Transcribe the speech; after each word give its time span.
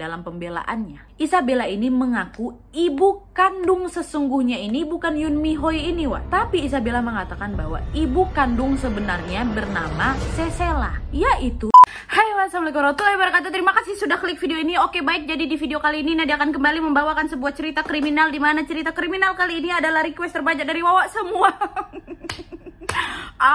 dalam 0.00 0.24
pembelaannya. 0.24 1.20
Isabella 1.20 1.68
ini 1.68 1.92
mengaku 1.92 2.56
ibu 2.72 3.28
kandung 3.36 3.92
sesungguhnya 3.92 4.56
ini 4.56 4.88
bukan 4.88 5.20
Yun 5.20 5.36
Mi 5.36 5.52
Hoi 5.60 5.92
ini, 5.92 6.08
Wak. 6.08 6.32
Tapi 6.32 6.64
Isabella 6.64 7.04
mengatakan 7.04 7.52
bahwa 7.52 7.84
ibu 7.92 8.24
kandung 8.32 8.80
sebenarnya 8.80 9.44
bernama 9.44 10.16
Cesela, 10.32 10.96
yaitu 11.12 11.68
Hai 12.10 12.26
wassalamualaikum 12.34 12.82
warahmatullahi 12.82 13.16
wabarakatuh. 13.22 13.50
Terima 13.54 13.70
kasih 13.70 13.94
sudah 13.94 14.18
klik 14.18 14.34
video 14.42 14.58
ini. 14.58 14.74
Oke 14.82 14.98
baik. 14.98 15.30
Jadi 15.30 15.46
di 15.46 15.54
video 15.54 15.78
kali 15.78 16.02
ini 16.02 16.18
Nadia 16.18 16.34
akan 16.42 16.50
kembali 16.50 16.82
membawakan 16.82 17.30
sebuah 17.30 17.54
cerita 17.54 17.86
kriminal 17.86 18.34
di 18.34 18.42
mana 18.42 18.66
cerita 18.66 18.90
kriminal 18.90 19.38
kali 19.38 19.62
ini 19.62 19.70
adalah 19.70 20.02
request 20.02 20.34
terbanyak 20.34 20.66
dari 20.66 20.82
Wawa 20.82 21.06
semua. 21.06 21.54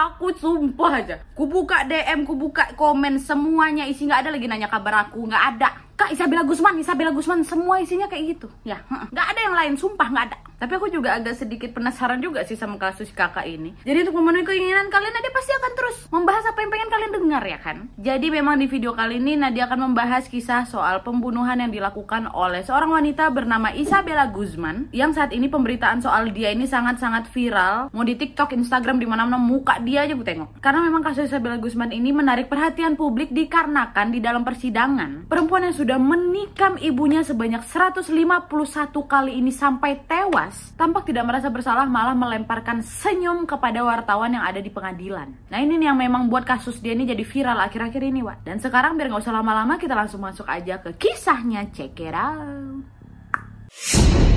Aku 0.08 0.32
sumpah 0.40 1.04
aja. 1.04 1.20
Ku 1.36 1.52
buka 1.52 1.84
DM, 1.84 2.24
ku 2.24 2.40
buka 2.40 2.72
komen 2.80 3.20
Semuanya 3.20 3.84
isi. 3.92 4.08
Nggak 4.08 4.24
ada 4.24 4.30
lagi 4.32 4.48
nanya 4.48 4.72
kabar 4.72 5.12
aku. 5.12 5.28
Nggak 5.28 5.44
ada 5.56 5.85
Kak 5.96 6.12
Isabella 6.12 6.44
Gusman, 6.44 6.76
Isabella 6.80 7.12
Gusman 7.16 7.42
Semua 7.48 7.80
isinya 7.80 8.12
kayak 8.12 8.36
gitu. 8.36 8.48
Ya, 8.68 8.84
nggak 8.88 9.28
ada 9.32 9.40
yang 9.40 9.56
lain, 9.56 9.74
sumpah 9.80 10.08
nggak 10.12 10.26
ada 10.32 10.45
tapi 10.62 10.78
aku 10.80 10.88
juga 10.88 11.18
agak 11.18 11.36
sedikit 11.36 11.76
penasaran 11.76 12.24
juga 12.24 12.44
sih 12.48 12.56
sama 12.56 12.80
kasus 12.80 13.12
kakak 13.12 13.46
ini. 13.46 13.76
Jadi 13.84 14.08
untuk 14.08 14.22
memenuhi 14.22 14.46
keinginan 14.48 14.88
kalian, 14.88 15.14
Nadia 15.14 15.32
pasti 15.34 15.52
akan 15.56 15.72
terus 15.76 15.98
membahas 16.12 16.44
apa 16.48 16.60
yang 16.64 16.72
pengen 16.72 16.90
kalian 16.90 17.12
dengar 17.12 17.44
ya 17.44 17.60
kan? 17.60 17.78
Jadi 18.00 18.28
memang 18.32 18.56
di 18.62 18.68
video 18.70 18.96
kali 18.96 19.20
ini 19.20 19.36
Nadia 19.36 19.68
akan 19.68 19.92
membahas 19.92 20.28
kisah 20.32 20.68
soal 20.70 21.04
pembunuhan 21.04 21.60
yang 21.60 21.72
dilakukan 21.72 22.32
oleh 22.32 22.64
seorang 22.64 22.94
wanita 22.96 23.28
bernama 23.34 23.74
Isabella 23.74 24.30
Guzman 24.30 24.88
yang 24.96 25.12
saat 25.12 25.36
ini 25.36 25.52
pemberitaan 25.52 26.00
soal 26.00 26.32
dia 26.32 26.52
ini 26.54 26.70
sangat-sangat 26.70 27.28
viral. 27.32 27.92
Mau 27.92 28.06
di 28.06 28.16
TikTok, 28.16 28.56
Instagram, 28.56 29.02
di 29.02 29.08
mana-mana 29.10 29.42
muka 29.42 29.82
dia 29.82 30.08
aja 30.08 30.14
gue 30.16 30.28
tengok. 30.28 30.62
Karena 30.64 30.86
memang 30.86 31.02
kasus 31.02 31.28
Isabella 31.28 31.58
Guzman 31.60 31.92
ini 31.92 32.14
menarik 32.14 32.48
perhatian 32.48 32.94
publik 32.96 33.34
dikarenakan 33.34 34.14
di 34.14 34.20
dalam 34.24 34.46
persidangan 34.46 35.28
perempuan 35.28 35.68
yang 35.68 35.76
sudah 35.76 35.98
menikam 35.98 36.78
ibunya 36.80 37.26
sebanyak 37.26 37.66
151 37.66 38.08
kali 39.10 39.32
ini 39.42 39.52
sampai 39.52 40.00
tewas 40.06 40.45
tampak 40.76 41.08
tidak 41.08 41.24
merasa 41.24 41.48
bersalah 41.48 41.88
malah 41.88 42.18
melemparkan 42.18 42.84
senyum 42.84 43.48
kepada 43.48 43.82
wartawan 43.82 44.36
yang 44.36 44.44
ada 44.44 44.60
di 44.60 44.72
pengadilan. 44.74 45.32
Nah 45.50 45.60
ini 45.62 45.80
nih 45.80 45.88
yang 45.94 46.00
memang 46.00 46.28
buat 46.28 46.44
kasus 46.44 46.84
dia 46.84 46.94
ini 46.94 47.08
jadi 47.08 47.24
viral 47.24 47.58
akhir-akhir 47.64 48.02
ini 48.04 48.22
Wak. 48.26 48.44
Dan 48.44 48.60
sekarang 48.60 49.00
biar 49.00 49.10
nggak 49.10 49.24
usah 49.24 49.36
lama-lama 49.36 49.80
kita 49.80 49.96
langsung 49.96 50.22
masuk 50.22 50.46
aja 50.46 50.82
ke 50.84 50.92
kisahnya. 51.00 51.72
Check 51.72 51.98
it 52.04 52.14
out. 52.14 54.35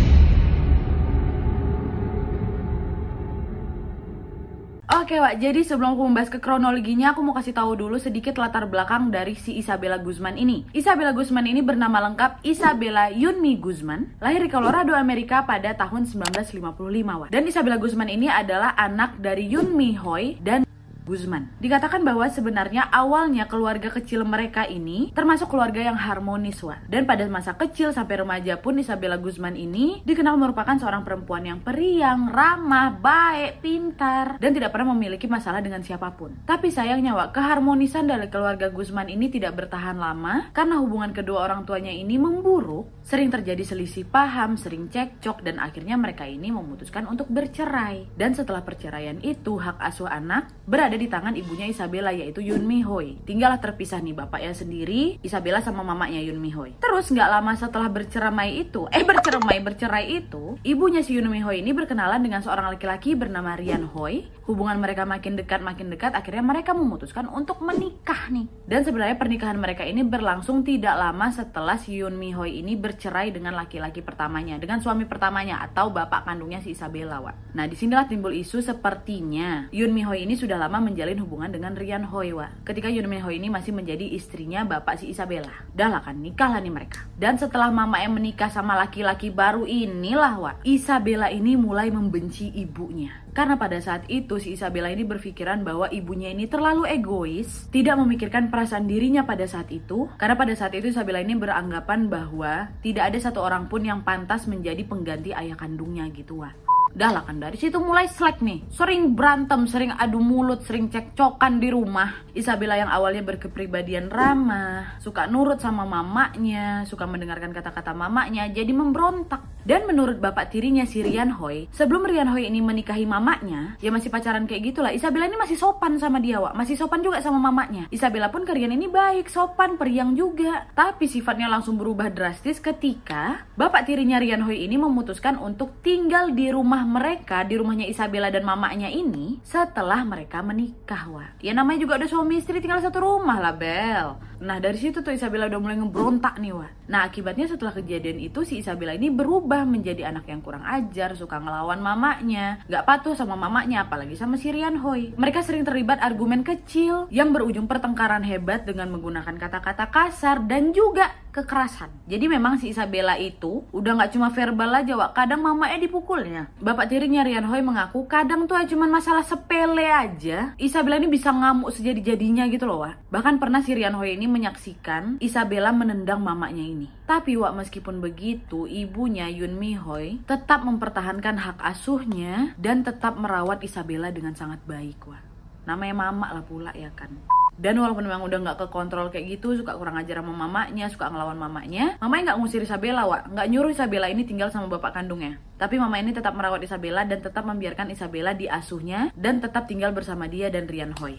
Oke 4.88 5.20
Wak, 5.20 5.36
jadi 5.36 5.60
sebelum 5.60 6.00
aku 6.00 6.08
membahas 6.08 6.32
ke 6.32 6.40
kronologinya, 6.40 7.12
aku 7.12 7.20
mau 7.20 7.36
kasih 7.36 7.52
tahu 7.52 7.76
dulu 7.76 8.00
sedikit 8.00 8.40
latar 8.40 8.64
belakang 8.64 9.12
dari 9.12 9.36
si 9.36 9.60
Isabella 9.60 10.00
Guzman 10.00 10.40
ini. 10.40 10.64
Isabella 10.72 11.12
Guzman 11.12 11.44
ini 11.44 11.60
bernama 11.60 12.00
lengkap 12.08 12.40
Isabella 12.40 13.12
Yunmi 13.12 13.60
Guzman, 13.60 14.16
lahir 14.16 14.40
di 14.40 14.48
Colorado, 14.48 14.96
Amerika 14.96 15.44
pada 15.44 15.76
tahun 15.76 16.08
1955 16.08 16.80
Wak. 17.04 17.28
Dan 17.28 17.44
Isabella 17.44 17.76
Guzman 17.76 18.08
ini 18.08 18.32
adalah 18.32 18.72
anak 18.80 19.20
dari 19.20 19.52
Yunmi 19.52 19.92
Hoi 20.00 20.40
dan 20.40 20.67
Guzman. 21.08 21.56
Dikatakan 21.64 22.04
bahwa 22.04 22.28
sebenarnya 22.28 22.92
awalnya 22.92 23.48
keluarga 23.48 23.88
kecil 23.88 24.28
mereka 24.28 24.68
ini 24.68 25.16
termasuk 25.16 25.48
keluarga 25.48 25.80
yang 25.80 25.96
harmonis. 25.96 26.58
Dan 26.90 27.06
pada 27.06 27.22
masa 27.30 27.54
kecil 27.54 27.94
sampai 27.94 28.18
remaja 28.18 28.58
pun 28.58 28.82
Isabella 28.82 29.14
Guzman 29.14 29.54
ini 29.54 30.02
dikenal 30.02 30.34
merupakan 30.34 30.74
seorang 30.74 31.06
perempuan 31.06 31.46
yang 31.46 31.62
periang, 31.62 32.26
ramah, 32.34 32.98
baik, 32.98 33.62
pintar, 33.62 34.42
dan 34.42 34.50
tidak 34.50 34.74
pernah 34.74 34.90
memiliki 34.90 35.30
masalah 35.30 35.62
dengan 35.62 35.86
siapa 35.86 36.10
pun. 36.18 36.34
Tapi 36.42 36.74
sayangnya, 36.74 37.14
Wak, 37.14 37.30
keharmonisan 37.30 38.10
dari 38.10 38.26
keluarga 38.26 38.74
Guzman 38.74 39.06
ini 39.06 39.30
tidak 39.30 39.54
bertahan 39.54 39.94
lama 39.94 40.50
karena 40.50 40.82
hubungan 40.82 41.14
kedua 41.14 41.46
orang 41.46 41.62
tuanya 41.62 41.94
ini 41.94 42.18
memburuk, 42.18 43.06
sering 43.06 43.30
terjadi 43.30 43.62
selisih 43.62 44.10
paham, 44.10 44.58
sering 44.58 44.90
cekcok, 44.90 45.46
dan 45.46 45.62
akhirnya 45.62 45.94
mereka 45.94 46.26
ini 46.26 46.50
memutuskan 46.50 47.06
untuk 47.06 47.30
bercerai. 47.30 48.10
Dan 48.18 48.34
setelah 48.34 48.66
perceraian 48.66 49.22
itu, 49.22 49.62
hak 49.62 49.78
asuh 49.78 50.10
anak 50.10 50.50
berada 50.66 50.97
di 50.98 51.06
tangan 51.06 51.38
ibunya 51.38 51.70
Isabella 51.70 52.10
yaitu 52.10 52.42
Yun 52.42 52.66
Mi 52.66 52.82
Hoi. 52.82 53.22
Tinggallah 53.22 53.62
terpisah 53.62 54.02
nih 54.02 54.18
bapaknya 54.18 54.52
sendiri, 54.52 55.22
Isabella 55.22 55.62
sama 55.62 55.86
mamanya 55.86 56.18
Yun 56.18 56.42
Mi 56.42 56.50
Hoi. 56.50 56.76
Terus 56.82 57.08
nggak 57.14 57.30
lama 57.30 57.54
setelah 57.54 57.86
berceramai 57.86 58.58
itu, 58.66 58.90
eh 58.90 59.06
berceramai 59.06 59.62
bercerai 59.62 60.04
itu, 60.10 60.58
ibunya 60.66 61.06
si 61.06 61.14
Yun 61.14 61.30
Mi 61.30 61.38
Hoi 61.38 61.62
ini 61.62 61.70
berkenalan 61.70 62.18
dengan 62.18 62.42
seorang 62.42 62.74
laki-laki 62.74 63.14
bernama 63.14 63.54
Rian 63.54 63.86
Hoi. 63.86 64.26
Hubungan 64.50 64.82
mereka 64.82 65.06
makin 65.06 65.38
dekat 65.38 65.62
makin 65.62 65.92
dekat, 65.92 66.18
akhirnya 66.18 66.42
mereka 66.42 66.74
memutuskan 66.74 67.30
untuk 67.30 67.62
menikah 67.62 68.32
nih. 68.32 68.50
Dan 68.66 68.82
sebenarnya 68.82 69.14
pernikahan 69.20 69.60
mereka 69.60 69.86
ini 69.86 70.02
berlangsung 70.02 70.66
tidak 70.66 70.96
lama 70.98 71.30
setelah 71.30 71.78
si 71.78 72.00
Yun 72.00 72.18
Mi 72.18 72.34
Hoi 72.34 72.58
ini 72.58 72.74
bercerai 72.74 73.30
dengan 73.30 73.54
laki-laki 73.54 74.02
pertamanya, 74.02 74.56
dengan 74.56 74.82
suami 74.82 75.04
pertamanya 75.04 75.60
atau 75.62 75.92
bapak 75.92 76.24
kandungnya 76.26 76.64
si 76.64 76.72
Isabella, 76.72 77.20
Wak. 77.20 77.54
Nah, 77.54 77.68
di 77.68 77.76
sinilah 77.76 78.08
timbul 78.08 78.32
isu 78.32 78.64
sepertinya 78.64 79.68
Yun 79.70 79.92
Mi 79.92 80.02
Hoi 80.02 80.24
ini 80.24 80.34
sudah 80.34 80.56
lama 80.56 80.80
menjalin 80.88 81.20
hubungan 81.20 81.52
dengan 81.52 81.76
Rian 81.76 82.08
Hoiwa 82.08 82.64
ketika 82.64 82.88
Yoon 82.88 83.12
Min 83.12 83.20
Ho 83.20 83.28
ini 83.28 83.52
masih 83.52 83.76
menjadi 83.76 84.08
istrinya 84.16 84.64
bapak 84.64 85.04
si 85.04 85.12
Isabella. 85.12 85.52
Dah 85.76 85.92
lah 85.92 86.00
kan 86.00 86.16
nikah 86.16 86.48
lah 86.48 86.64
nih 86.64 86.72
mereka. 86.72 87.04
Dan 87.20 87.36
setelah 87.36 87.68
mama 87.68 88.00
yang 88.00 88.16
menikah 88.16 88.48
sama 88.48 88.72
laki-laki 88.80 89.28
baru 89.28 89.68
inilah 89.68 90.34
wa 90.40 90.52
Isabella 90.64 91.28
ini 91.28 91.60
mulai 91.60 91.92
membenci 91.92 92.48
ibunya. 92.56 93.28
Karena 93.38 93.54
pada 93.54 93.78
saat 93.78 94.02
itu 94.10 94.42
si 94.42 94.58
Isabella 94.58 94.90
ini 94.90 95.06
berpikiran 95.06 95.62
bahwa 95.62 95.86
ibunya 95.94 96.32
ini 96.34 96.50
terlalu 96.50 96.90
egois, 96.90 97.70
tidak 97.70 97.94
memikirkan 98.02 98.50
perasaan 98.50 98.90
dirinya 98.90 99.22
pada 99.22 99.46
saat 99.46 99.70
itu. 99.70 100.10
Karena 100.18 100.34
pada 100.34 100.58
saat 100.58 100.74
itu 100.74 100.90
Isabella 100.90 101.22
ini 101.22 101.38
beranggapan 101.38 102.10
bahwa 102.10 102.72
tidak 102.82 103.14
ada 103.14 103.18
satu 103.22 103.38
orang 103.38 103.70
pun 103.70 103.86
yang 103.86 104.02
pantas 104.02 104.50
menjadi 104.50 104.82
pengganti 104.82 105.30
ayah 105.36 105.54
kandungnya 105.54 106.10
gitu 106.10 106.42
wah. 106.42 106.50
Dah 106.94 107.10
lah 107.12 107.24
kan 107.24 107.40
dari 107.40 107.56
situ 107.60 107.76
mulai 107.80 108.08
slack 108.08 108.40
nih. 108.40 108.68
Sering 108.72 109.12
berantem, 109.12 109.68
sering 109.68 109.92
adu 109.94 110.20
mulut, 110.22 110.64
sering 110.64 110.88
cekcokan 110.88 111.60
di 111.60 111.68
rumah. 111.72 112.26
Isabella 112.32 112.78
yang 112.78 112.90
awalnya 112.92 113.26
berkepribadian 113.26 114.08
ramah, 114.12 115.00
suka 115.02 115.26
nurut 115.26 115.58
sama 115.58 115.82
mamanya, 115.82 116.86
suka 116.86 117.04
mendengarkan 117.04 117.50
kata-kata 117.50 117.90
mamanya, 117.92 118.46
jadi 118.46 118.70
memberontak. 118.70 119.42
Dan 119.68 119.84
menurut 119.84 120.16
bapak 120.16 120.48
tirinya 120.48 120.88
si 120.88 121.04
Rian 121.04 121.28
Hoi, 121.34 121.68
sebelum 121.74 122.08
Rian 122.08 122.30
Hoi 122.30 122.48
ini 122.48 122.64
menikahi 122.64 123.04
mamanya, 123.04 123.76
ya 123.82 123.92
masih 123.92 124.08
pacaran 124.08 124.48
kayak 124.48 124.72
gitulah. 124.72 124.94
Isabella 124.94 125.28
ini 125.28 125.36
masih 125.36 125.60
sopan 125.60 126.00
sama 126.00 126.24
dia, 126.24 126.40
Wak. 126.40 126.56
Masih 126.56 126.78
sopan 126.78 127.04
juga 127.04 127.20
sama 127.20 127.36
mamanya. 127.36 127.84
Isabella 127.92 128.32
pun 128.32 128.48
ke 128.48 128.56
Rian 128.56 128.72
ini 128.72 128.88
baik, 128.88 129.28
sopan, 129.28 129.76
periang 129.76 130.16
juga. 130.16 130.70
Tapi 130.72 131.04
sifatnya 131.04 131.52
langsung 131.52 131.76
berubah 131.76 132.08
drastis 132.08 132.62
ketika 132.62 133.44
bapak 133.58 133.84
tirinya 133.84 134.16
Rian 134.16 134.40
Hoi 134.46 134.64
ini 134.64 134.80
memutuskan 134.80 135.36
untuk 135.36 135.84
tinggal 135.84 136.32
di 136.32 136.48
rumah 136.48 136.77
mereka, 136.86 137.42
di 137.42 137.58
rumahnya 137.58 137.86
Isabella 137.86 138.30
dan 138.30 138.46
mamanya 138.46 138.86
ini 138.86 139.42
setelah 139.42 140.04
mereka 140.06 140.44
menikah, 140.44 141.10
Wak. 141.10 141.42
Ya 141.42 141.56
namanya 141.56 141.82
juga 141.82 141.98
udah 141.98 142.10
suami 142.10 142.38
istri 142.38 142.62
tinggal 142.62 142.78
satu 142.78 143.02
rumah 143.02 143.42
lah, 143.42 143.54
Bel. 143.56 144.18
Nah 144.38 144.62
dari 144.62 144.78
situ 144.78 145.02
tuh 145.02 145.10
Isabella 145.10 145.50
udah 145.50 145.60
mulai 145.62 145.76
ngebrontak 145.82 146.38
nih, 146.38 146.54
Wak. 146.54 146.77
Nah 146.88 147.04
akibatnya 147.04 147.44
setelah 147.44 147.76
kejadian 147.76 148.16
itu 148.16 148.48
si 148.48 148.64
Isabella 148.64 148.96
ini 148.96 149.12
berubah 149.12 149.68
menjadi 149.68 150.08
anak 150.08 150.24
yang 150.32 150.40
kurang 150.40 150.64
ajar, 150.64 151.12
suka 151.12 151.36
ngelawan 151.36 151.84
mamanya, 151.84 152.64
gak 152.64 152.88
patuh 152.88 153.12
sama 153.12 153.36
mamanya, 153.36 153.84
apalagi 153.84 154.16
sama 154.16 154.40
si 154.40 154.48
Rian 154.48 154.80
Hoi. 154.80 155.12
Mereka 155.20 155.44
sering 155.44 155.68
terlibat 155.68 156.00
argumen 156.00 156.40
kecil 156.40 157.04
yang 157.12 157.36
berujung 157.36 157.68
pertengkaran 157.68 158.24
hebat 158.24 158.64
dengan 158.64 158.88
menggunakan 158.88 159.36
kata-kata 159.36 159.92
kasar 159.92 160.48
dan 160.48 160.72
juga 160.72 161.12
kekerasan. 161.28 161.92
Jadi 162.08 162.24
memang 162.24 162.56
si 162.56 162.72
Isabella 162.72 163.20
itu 163.20 163.62
udah 163.70 163.92
gak 164.00 164.16
cuma 164.16 164.32
verbal 164.32 164.72
aja, 164.80 164.96
Wak. 164.96 165.12
Kadang 165.12 165.44
mamanya 165.44 165.76
dipukulnya. 165.76 166.48
Bapak 166.58 166.88
tirinya 166.88 167.20
Rian 167.20 167.44
Hoi 167.44 167.60
mengaku 167.60 168.08
kadang 168.08 168.48
tuh 168.48 168.56
cuma 168.64 168.88
masalah 168.88 169.22
sepele 169.22 169.86
aja. 169.86 170.56
Isabella 170.56 170.96
ini 170.96 171.12
bisa 171.12 171.30
ngamuk 171.30 171.68
sejadi-jadinya 171.76 172.48
gitu 172.48 172.64
loh, 172.64 172.88
Wak. 172.88 173.12
Bahkan 173.12 173.36
pernah 173.36 173.60
si 173.60 173.76
Rian 173.76 173.94
Hoi 173.94 174.16
ini 174.16 174.24
menyaksikan 174.24 175.20
Isabella 175.20 175.70
menendang 175.70 176.24
mamanya 176.24 176.64
ini. 176.64 176.77
Tapi 177.08 177.34
Wak 177.34 177.58
meskipun 177.58 177.98
begitu, 177.98 178.70
ibunya 178.70 179.26
Yun 179.26 179.58
Mi 179.58 179.74
Hoi 179.74 180.22
tetap 180.28 180.62
mempertahankan 180.62 181.40
hak 181.40 181.58
asuhnya 181.64 182.54
dan 182.60 182.86
tetap 182.86 183.18
merawat 183.18 183.64
Isabella 183.66 184.14
dengan 184.14 184.38
sangat 184.38 184.62
baik, 184.68 185.02
Wak. 185.08 185.24
Namanya 185.66 185.94
mama 185.96 186.30
lah 186.30 186.44
pula 186.46 186.70
ya 186.76 186.92
kan. 186.94 187.10
Dan 187.58 187.74
walaupun 187.82 188.06
memang 188.06 188.22
udah 188.22 188.38
nggak 188.38 188.58
kekontrol 188.70 189.10
kayak 189.10 189.34
gitu, 189.34 189.58
suka 189.58 189.74
kurang 189.74 189.98
ajar 189.98 190.22
sama 190.22 190.30
mamanya, 190.30 190.86
suka 190.86 191.10
ngelawan 191.10 191.34
mamanya, 191.34 191.98
mamanya 191.98 192.32
nggak 192.32 192.38
ngusir 192.38 192.62
Isabella, 192.62 193.02
Wak. 193.10 193.34
Nggak 193.34 193.46
nyuruh 193.50 193.70
Isabella 193.74 194.06
ini 194.06 194.22
tinggal 194.22 194.54
sama 194.54 194.70
bapak 194.70 194.94
kandungnya. 194.94 195.42
Tapi 195.58 195.74
mama 195.74 195.98
ini 195.98 196.14
tetap 196.14 196.38
merawat 196.38 196.62
Isabella 196.62 197.02
dan 197.02 197.18
tetap 197.18 197.42
membiarkan 197.42 197.90
Isabella 197.90 198.30
diasuhnya 198.30 199.10
dan 199.18 199.42
tetap 199.42 199.66
tinggal 199.66 199.90
bersama 199.90 200.30
dia 200.30 200.54
dan 200.54 200.70
Rian 200.70 200.94
Hoi. 200.94 201.18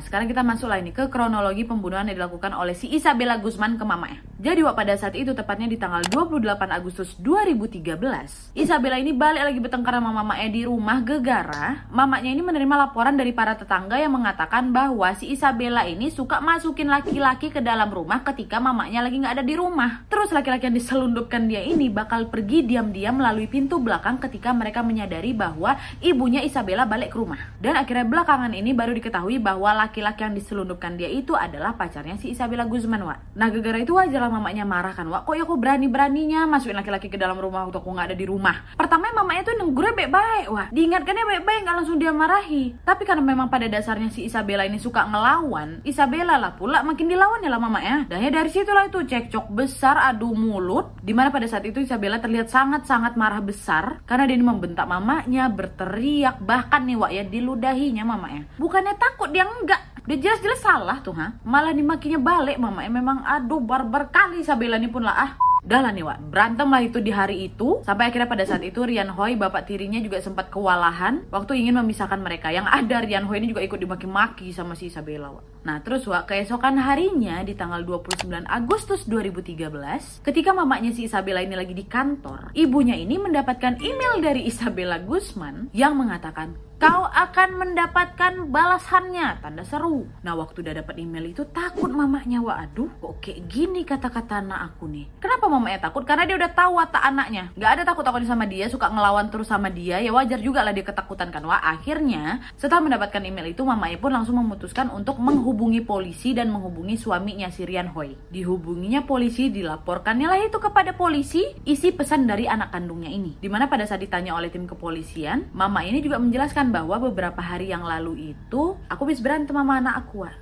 Sekarang 0.00 0.28
kita 0.28 0.40
masuk 0.44 0.68
lah 0.68 0.80
ini 0.80 0.92
ke 0.92 1.08
kronologi 1.08 1.64
pembunuhan 1.68 2.08
yang 2.08 2.16
dilakukan 2.16 2.52
oleh 2.56 2.76
si 2.76 2.88
Isabella 2.92 3.40
Guzman 3.40 3.76
ke 3.76 3.84
mamanya. 3.84 4.29
Jadi 4.40 4.64
pada 4.72 4.96
saat 4.96 5.12
itu 5.20 5.36
tepatnya 5.36 5.68
di 5.68 5.76
tanggal 5.76 6.00
28 6.08 6.40
Agustus 6.72 7.12
2013, 7.20 8.56
Isabella 8.56 8.96
ini 8.96 9.12
balik 9.12 9.44
lagi 9.44 9.60
bertengkar 9.60 10.00
sama 10.00 10.16
mamanya 10.16 10.48
di 10.48 10.64
rumah 10.64 11.04
gegara. 11.04 11.84
Mamanya 11.92 12.32
ini 12.32 12.40
menerima 12.40 12.88
laporan 12.88 13.20
dari 13.20 13.36
para 13.36 13.52
tetangga 13.52 14.00
yang 14.00 14.16
mengatakan 14.16 14.72
bahwa 14.72 15.12
si 15.12 15.28
Isabella 15.28 15.84
ini 15.84 16.08
suka 16.08 16.40
masukin 16.40 16.88
laki-laki 16.88 17.52
ke 17.52 17.60
dalam 17.60 17.92
rumah 17.92 18.24
ketika 18.24 18.56
mamanya 18.56 19.04
lagi 19.04 19.20
nggak 19.20 19.34
ada 19.36 19.44
di 19.44 19.60
rumah. 19.60 20.08
Terus 20.08 20.32
laki-laki 20.32 20.72
yang 20.72 20.76
diselundupkan 20.80 21.44
dia 21.44 21.60
ini 21.60 21.92
bakal 21.92 22.32
pergi 22.32 22.64
diam-diam 22.64 23.20
melalui 23.20 23.44
pintu 23.44 23.76
belakang 23.76 24.24
ketika 24.24 24.56
mereka 24.56 24.80
menyadari 24.80 25.36
bahwa 25.36 25.76
ibunya 26.00 26.40
Isabella 26.40 26.88
balik 26.88 27.12
ke 27.12 27.20
rumah. 27.20 27.52
Dan 27.60 27.76
akhirnya 27.76 28.08
belakangan 28.08 28.56
ini 28.56 28.72
baru 28.72 28.96
diketahui 28.96 29.36
bahwa 29.36 29.84
laki-laki 29.84 30.24
yang 30.24 30.32
diselundupkan 30.32 30.96
dia 30.96 31.12
itu 31.12 31.36
adalah 31.36 31.76
pacarnya 31.76 32.16
si 32.16 32.32
Isabella 32.32 32.64
Guzman, 32.64 33.04
Wak. 33.04 33.36
Nah, 33.36 33.52
gegara 33.52 33.76
itu 33.84 33.92
wajar 33.92 34.29
mamanya 34.30 34.64
marah 34.64 34.94
kan, 34.94 35.06
Wak. 35.10 35.26
Kok 35.26 35.34
ya 35.34 35.44
aku 35.44 35.58
berani-beraninya 35.58 36.46
masukin 36.46 36.78
laki-laki 36.78 37.10
ke 37.10 37.18
dalam 37.18 37.36
rumah 37.36 37.66
waktu 37.66 37.82
aku 37.82 37.90
nggak 37.90 38.14
ada 38.14 38.16
di 38.16 38.26
rumah. 38.26 38.56
Pertama 38.78 39.10
mamanya 39.10 39.50
tuh 39.50 39.58
nenggurnya 39.58 39.92
baik-baik, 39.92 40.46
Wak. 40.48 40.68
Diingatkannya 40.70 41.24
baik-baik, 41.26 41.60
nggak 41.66 41.76
langsung 41.82 41.98
dia 41.98 42.14
marahi. 42.14 42.78
Tapi 42.86 43.02
karena 43.02 43.22
memang 43.26 43.50
pada 43.50 43.66
dasarnya 43.66 44.14
si 44.14 44.30
Isabella 44.30 44.62
ini 44.64 44.78
suka 44.78 45.04
ngelawan, 45.10 45.82
Isabella 45.82 46.38
lah 46.38 46.54
pula 46.54 46.86
makin 46.86 47.10
dilawan 47.10 47.42
ya 47.42 47.50
lah 47.50 47.60
mamanya. 47.60 48.06
Dan 48.06 48.22
ya 48.22 48.30
dari 48.30 48.48
situlah 48.48 48.86
itu 48.86 49.02
cekcok 49.02 49.50
besar 49.50 49.98
adu 49.98 50.32
mulut, 50.32 50.96
di 51.02 51.10
mana 51.10 51.34
pada 51.34 51.50
saat 51.50 51.66
itu 51.66 51.82
Isabella 51.82 52.22
terlihat 52.22 52.48
sangat-sangat 52.48 53.18
marah 53.18 53.42
besar 53.42 54.06
karena 54.06 54.30
dia 54.30 54.38
membentak 54.38 54.86
mamanya, 54.86 55.50
berteriak, 55.50 56.38
bahkan 56.38 56.86
nih 56.86 56.96
Wak 56.96 57.10
ya 57.10 57.24
diludahinya 57.26 58.04
mamanya. 58.06 58.46
Bukannya 58.56 58.94
takut 58.94 59.34
dia 59.34 59.42
enggak, 59.48 59.89
dia 60.10 60.18
jelas-jelas 60.18 60.58
salah 60.58 60.98
tuh 60.98 61.14
ha? 61.14 61.38
Malah 61.46 61.70
dimakinya 61.70 62.18
balik 62.18 62.58
mama. 62.58 62.82
Memang 62.90 63.22
aduh 63.22 63.62
barbar 63.62 64.10
kali 64.10 64.42
Isabella 64.42 64.74
ini 64.74 64.90
pun 64.90 65.06
lah 65.06 65.14
ah. 65.14 65.32
Udah 65.60 65.86
lah 65.86 65.92
nih 65.94 66.02
Wak, 66.02 66.18
berantem 66.32 66.66
lah 66.66 66.82
itu 66.82 66.98
di 66.98 67.12
hari 67.14 67.46
itu. 67.52 67.84
Sampai 67.86 68.10
akhirnya 68.10 68.26
pada 68.26 68.42
saat 68.48 68.64
itu 68.64 68.80
Rian 68.80 69.12
Hoi, 69.12 69.36
bapak 69.36 69.68
tirinya 69.68 70.00
juga 70.00 70.18
sempat 70.18 70.48
kewalahan. 70.48 71.28
Waktu 71.28 71.62
ingin 71.62 71.78
memisahkan 71.78 72.16
mereka. 72.18 72.48
Yang 72.48 72.72
ada 72.72 73.04
Rian 73.04 73.28
Hoi 73.28 73.38
ini 73.44 73.52
juga 73.52 73.62
ikut 73.62 73.78
dimaki-maki 73.78 74.50
sama 74.50 74.72
si 74.74 74.88
Isabella 74.90 75.30
Wak 75.30 75.50
Nah 75.60 75.84
terus 75.84 76.08
Wak, 76.08 76.32
keesokan 76.32 76.80
harinya 76.80 77.44
di 77.44 77.52
tanggal 77.52 77.84
29 77.84 78.48
Agustus 78.48 79.04
2013 79.04 80.24
Ketika 80.24 80.56
mamanya 80.56 80.88
si 80.96 81.04
Isabella 81.04 81.44
ini 81.44 81.52
lagi 81.52 81.76
di 81.76 81.84
kantor 81.84 82.56
Ibunya 82.56 82.96
ini 82.96 83.20
mendapatkan 83.20 83.76
email 83.76 84.24
dari 84.24 84.48
Isabella 84.48 84.96
Guzman 85.04 85.68
Yang 85.76 85.92
mengatakan 86.00 86.56
Kau 86.80 87.04
akan 87.04 87.60
mendapatkan 87.60 88.48
balasannya. 88.48 89.44
Tanda 89.44 89.60
seru. 89.68 90.08
Nah 90.24 90.32
waktu 90.32 90.64
udah 90.64 90.80
dapat 90.80 90.96
email 90.96 91.28
itu 91.28 91.44
takut 91.52 91.92
mamanya 91.92 92.40
aduh 92.40 92.88
kok 93.04 93.20
kayak 93.20 93.52
gini 93.52 93.84
kata-kata 93.84 94.40
anak 94.40 94.72
aku 94.72 94.88
nih? 94.88 95.04
Kenapa 95.20 95.44
mamanya 95.52 95.76
takut? 95.76 96.08
Karena 96.08 96.24
dia 96.24 96.40
udah 96.40 96.48
tahu 96.56 96.80
watak 96.80 97.04
anaknya. 97.04 97.52
Gak 97.60 97.70
ada 97.76 97.82
takut-takutnya 97.84 98.32
sama 98.32 98.48
dia 98.48 98.64
Suka 98.72 98.88
ngelawan 98.88 99.28
terus 99.28 99.52
sama 99.52 99.68
dia. 99.68 100.00
Ya 100.00 100.08
wajar 100.08 100.40
juga 100.40 100.64
lah 100.64 100.72
dia 100.72 100.80
ketakutan 100.80 101.28
kan. 101.28 101.44
Wah 101.44 101.60
akhirnya 101.60 102.40
setelah 102.56 102.80
mendapatkan 102.80 103.28
email 103.28 103.52
itu 103.52 103.60
Mamanya 103.60 104.00
pun 104.00 104.16
langsung 104.16 104.40
memutuskan 104.40 104.88
untuk 104.88 105.20
menghubungi 105.20 105.84
polisi 105.84 106.32
Dan 106.32 106.48
menghubungi 106.48 106.96
suaminya 106.96 107.52
Sirian 107.52 107.92
Hoi. 107.92 108.16
Dihubunginya 108.32 109.04
polisi 109.04 109.52
Dilaporkannya 109.52 110.32
lah 110.32 110.40
itu 110.48 110.56
kepada 110.56 110.96
polisi 110.96 111.44
Isi 111.68 111.92
pesan 111.92 112.24
dari 112.24 112.48
anak 112.48 112.72
kandungnya 112.72 113.12
ini. 113.12 113.36
Di 113.36 113.52
mana 113.52 113.68
pada 113.68 113.84
saat 113.84 114.00
ditanya 114.00 114.32
oleh 114.32 114.48
tim 114.48 114.64
kepolisian 114.64 115.52
Mama 115.52 115.84
ini 115.84 116.00
juga 116.00 116.16
menjelaskan 116.16 116.69
bahwa 116.70 116.96
beberapa 117.10 117.42
hari 117.42 117.74
yang 117.74 117.82
lalu 117.82 118.34
itu 118.34 118.78
aku 118.86 119.00
habis 119.04 119.20
berantem 119.20 119.54
sama 119.54 119.82
anak 119.82 120.06
aku. 120.06 120.26
Eh. 120.26 120.34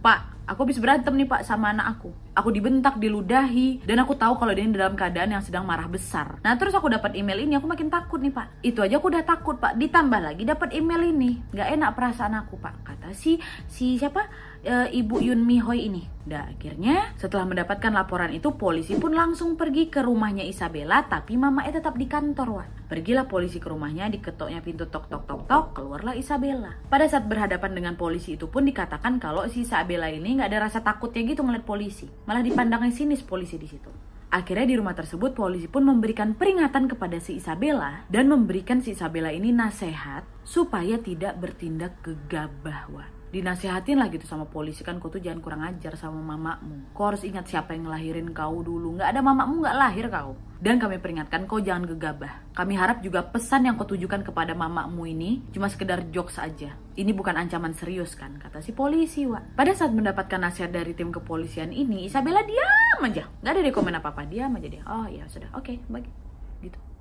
Pak, 0.00 0.48
aku 0.48 0.64
habis 0.64 0.80
berantem 0.80 1.12
nih 1.12 1.28
Pak 1.28 1.44
sama 1.44 1.76
anak 1.76 1.98
aku. 1.98 2.10
Aku 2.32 2.48
dibentak, 2.48 2.96
diludahi, 2.96 3.84
dan 3.84 4.00
aku 4.00 4.16
tahu 4.16 4.40
kalau 4.40 4.56
dia 4.56 4.64
dalam 4.64 4.96
keadaan 4.96 5.36
yang 5.36 5.44
sedang 5.44 5.68
marah 5.68 5.84
besar. 5.84 6.40
Nah, 6.40 6.56
terus 6.56 6.72
aku 6.72 6.88
dapat 6.88 7.12
email 7.14 7.44
ini, 7.44 7.60
aku 7.60 7.68
makin 7.68 7.92
takut 7.92 8.16
nih 8.16 8.32
Pak. 8.32 8.64
Itu 8.64 8.80
aja 8.80 8.96
aku 8.96 9.12
udah 9.12 9.24
takut 9.28 9.60
Pak. 9.60 9.76
Ditambah 9.76 10.20
lagi 10.24 10.48
dapat 10.48 10.72
email 10.72 11.04
ini, 11.04 11.36
nggak 11.52 11.68
enak 11.76 11.90
perasaan 11.92 12.32
aku 12.40 12.56
Pak. 12.56 12.74
Kata 12.80 13.12
si 13.12 13.36
si 13.68 14.00
siapa? 14.00 14.24
E, 14.64 14.92
Ibu 14.92 15.20
Yun 15.20 15.44
Mi 15.44 15.60
Hoi 15.60 15.88
ini. 15.88 16.02
Dan 16.20 16.52
akhirnya 16.54 17.16
setelah 17.16 17.48
mendapatkan 17.48 17.90
laporan 17.90 18.30
itu 18.30 18.54
polisi 18.54 18.94
pun 18.94 19.16
langsung 19.16 19.56
pergi 19.56 19.88
ke 19.88 20.04
rumahnya 20.04 20.44
Isabella 20.44 21.08
tapi 21.08 21.34
mama 21.34 21.60
mamanya 21.60 21.82
tetap 21.82 21.98
di 21.98 22.06
kantor 22.06 22.48
Wak. 22.62 22.68
Pergilah 22.86 23.26
polisi 23.26 23.58
ke 23.58 23.66
rumahnya 23.66 24.06
diketoknya 24.08 24.62
pintu 24.62 24.86
tok 24.86 25.10
tok 25.10 25.26
tok 25.26 25.42
tok 25.50 25.64
keluarlah 25.76 26.14
Isabella. 26.14 26.76
Pada 26.86 27.04
saat 27.10 27.26
berhadapan 27.26 27.74
dengan 27.74 27.94
polisi 27.98 28.38
itu 28.38 28.46
pun 28.46 28.64
dikatakan 28.64 29.18
kalau 29.18 29.44
si 29.50 29.66
Isabella 29.66 30.08
ini 30.08 30.38
nggak 30.38 30.48
ada 30.48 30.70
rasa 30.70 30.80
takutnya 30.80 31.26
gitu 31.26 31.42
ngeliat 31.42 31.66
polisi. 31.66 32.06
Malah 32.24 32.44
dipandangnya 32.44 32.94
sinis 32.94 33.20
polisi 33.20 33.58
di 33.58 33.66
situ. 33.66 33.90
Akhirnya 34.30 34.62
di 34.70 34.78
rumah 34.78 34.94
tersebut 34.94 35.34
polisi 35.34 35.66
pun 35.66 35.82
memberikan 35.82 36.38
peringatan 36.38 36.86
kepada 36.86 37.18
si 37.18 37.42
Isabella 37.42 38.06
dan 38.06 38.30
memberikan 38.30 38.78
si 38.78 38.94
Isabella 38.94 39.34
ini 39.34 39.50
nasihat 39.50 40.22
supaya 40.46 41.02
tidak 41.02 41.34
bertindak 41.42 41.98
gegabah. 42.06 42.86
Wak 42.94 43.19
dinasehatin 43.30 43.98
lah 43.98 44.10
gitu 44.10 44.26
sama 44.26 44.46
polisi. 44.46 44.82
Kan 44.82 44.98
kau 44.98 45.10
tuh 45.10 45.22
jangan 45.22 45.40
kurang 45.42 45.62
ajar 45.66 45.94
sama 45.94 46.18
mamamu. 46.20 46.90
Kau 46.94 47.10
harus 47.10 47.22
ingat 47.22 47.46
siapa 47.46 47.74
yang 47.74 47.88
ngelahirin 47.88 48.30
kau 48.34 48.60
dulu. 48.60 48.98
Nggak 48.98 49.08
ada 49.16 49.20
mamamu 49.22 49.62
nggak 49.64 49.78
lahir 49.78 50.06
kau. 50.10 50.34
Dan 50.60 50.76
kami 50.76 51.00
peringatkan 51.00 51.48
kau 51.48 51.62
jangan 51.62 51.88
gegabah. 51.88 52.52
Kami 52.52 52.76
harap 52.76 53.00
juga 53.00 53.24
pesan 53.24 53.70
yang 53.70 53.80
kau 53.80 53.88
tujukan 53.88 54.20
kepada 54.20 54.52
mamamu 54.52 55.08
ini 55.08 55.40
cuma 55.54 55.70
sekedar 55.72 56.04
jokes 56.12 56.36
aja. 56.36 56.76
Ini 56.98 57.16
bukan 57.16 57.32
ancaman 57.38 57.72
serius 57.72 58.12
kan 58.12 58.36
kata 58.36 58.60
si 58.60 58.76
polisi 58.76 59.24
wa 59.24 59.40
pada 59.56 59.72
saat 59.72 59.94
mendapatkan 59.94 60.36
nasihat 60.36 60.68
dari 60.68 60.92
tim 60.92 61.08
kepolisian 61.08 61.72
ini 61.72 62.04
Isabella 62.04 62.44
diam 62.44 63.00
aja. 63.00 63.24
Nggak 63.40 63.52
ada 63.56 63.62
rekomen 63.64 63.94
apa 63.96 64.12
apa 64.12 64.22
diam 64.28 64.52
aja 64.58 64.68
dia 64.68 64.82
oh 64.84 65.08
ya 65.08 65.24
sudah. 65.30 65.48
Oke 65.56 65.80
okay, 65.80 66.04
gitu 66.04 66.29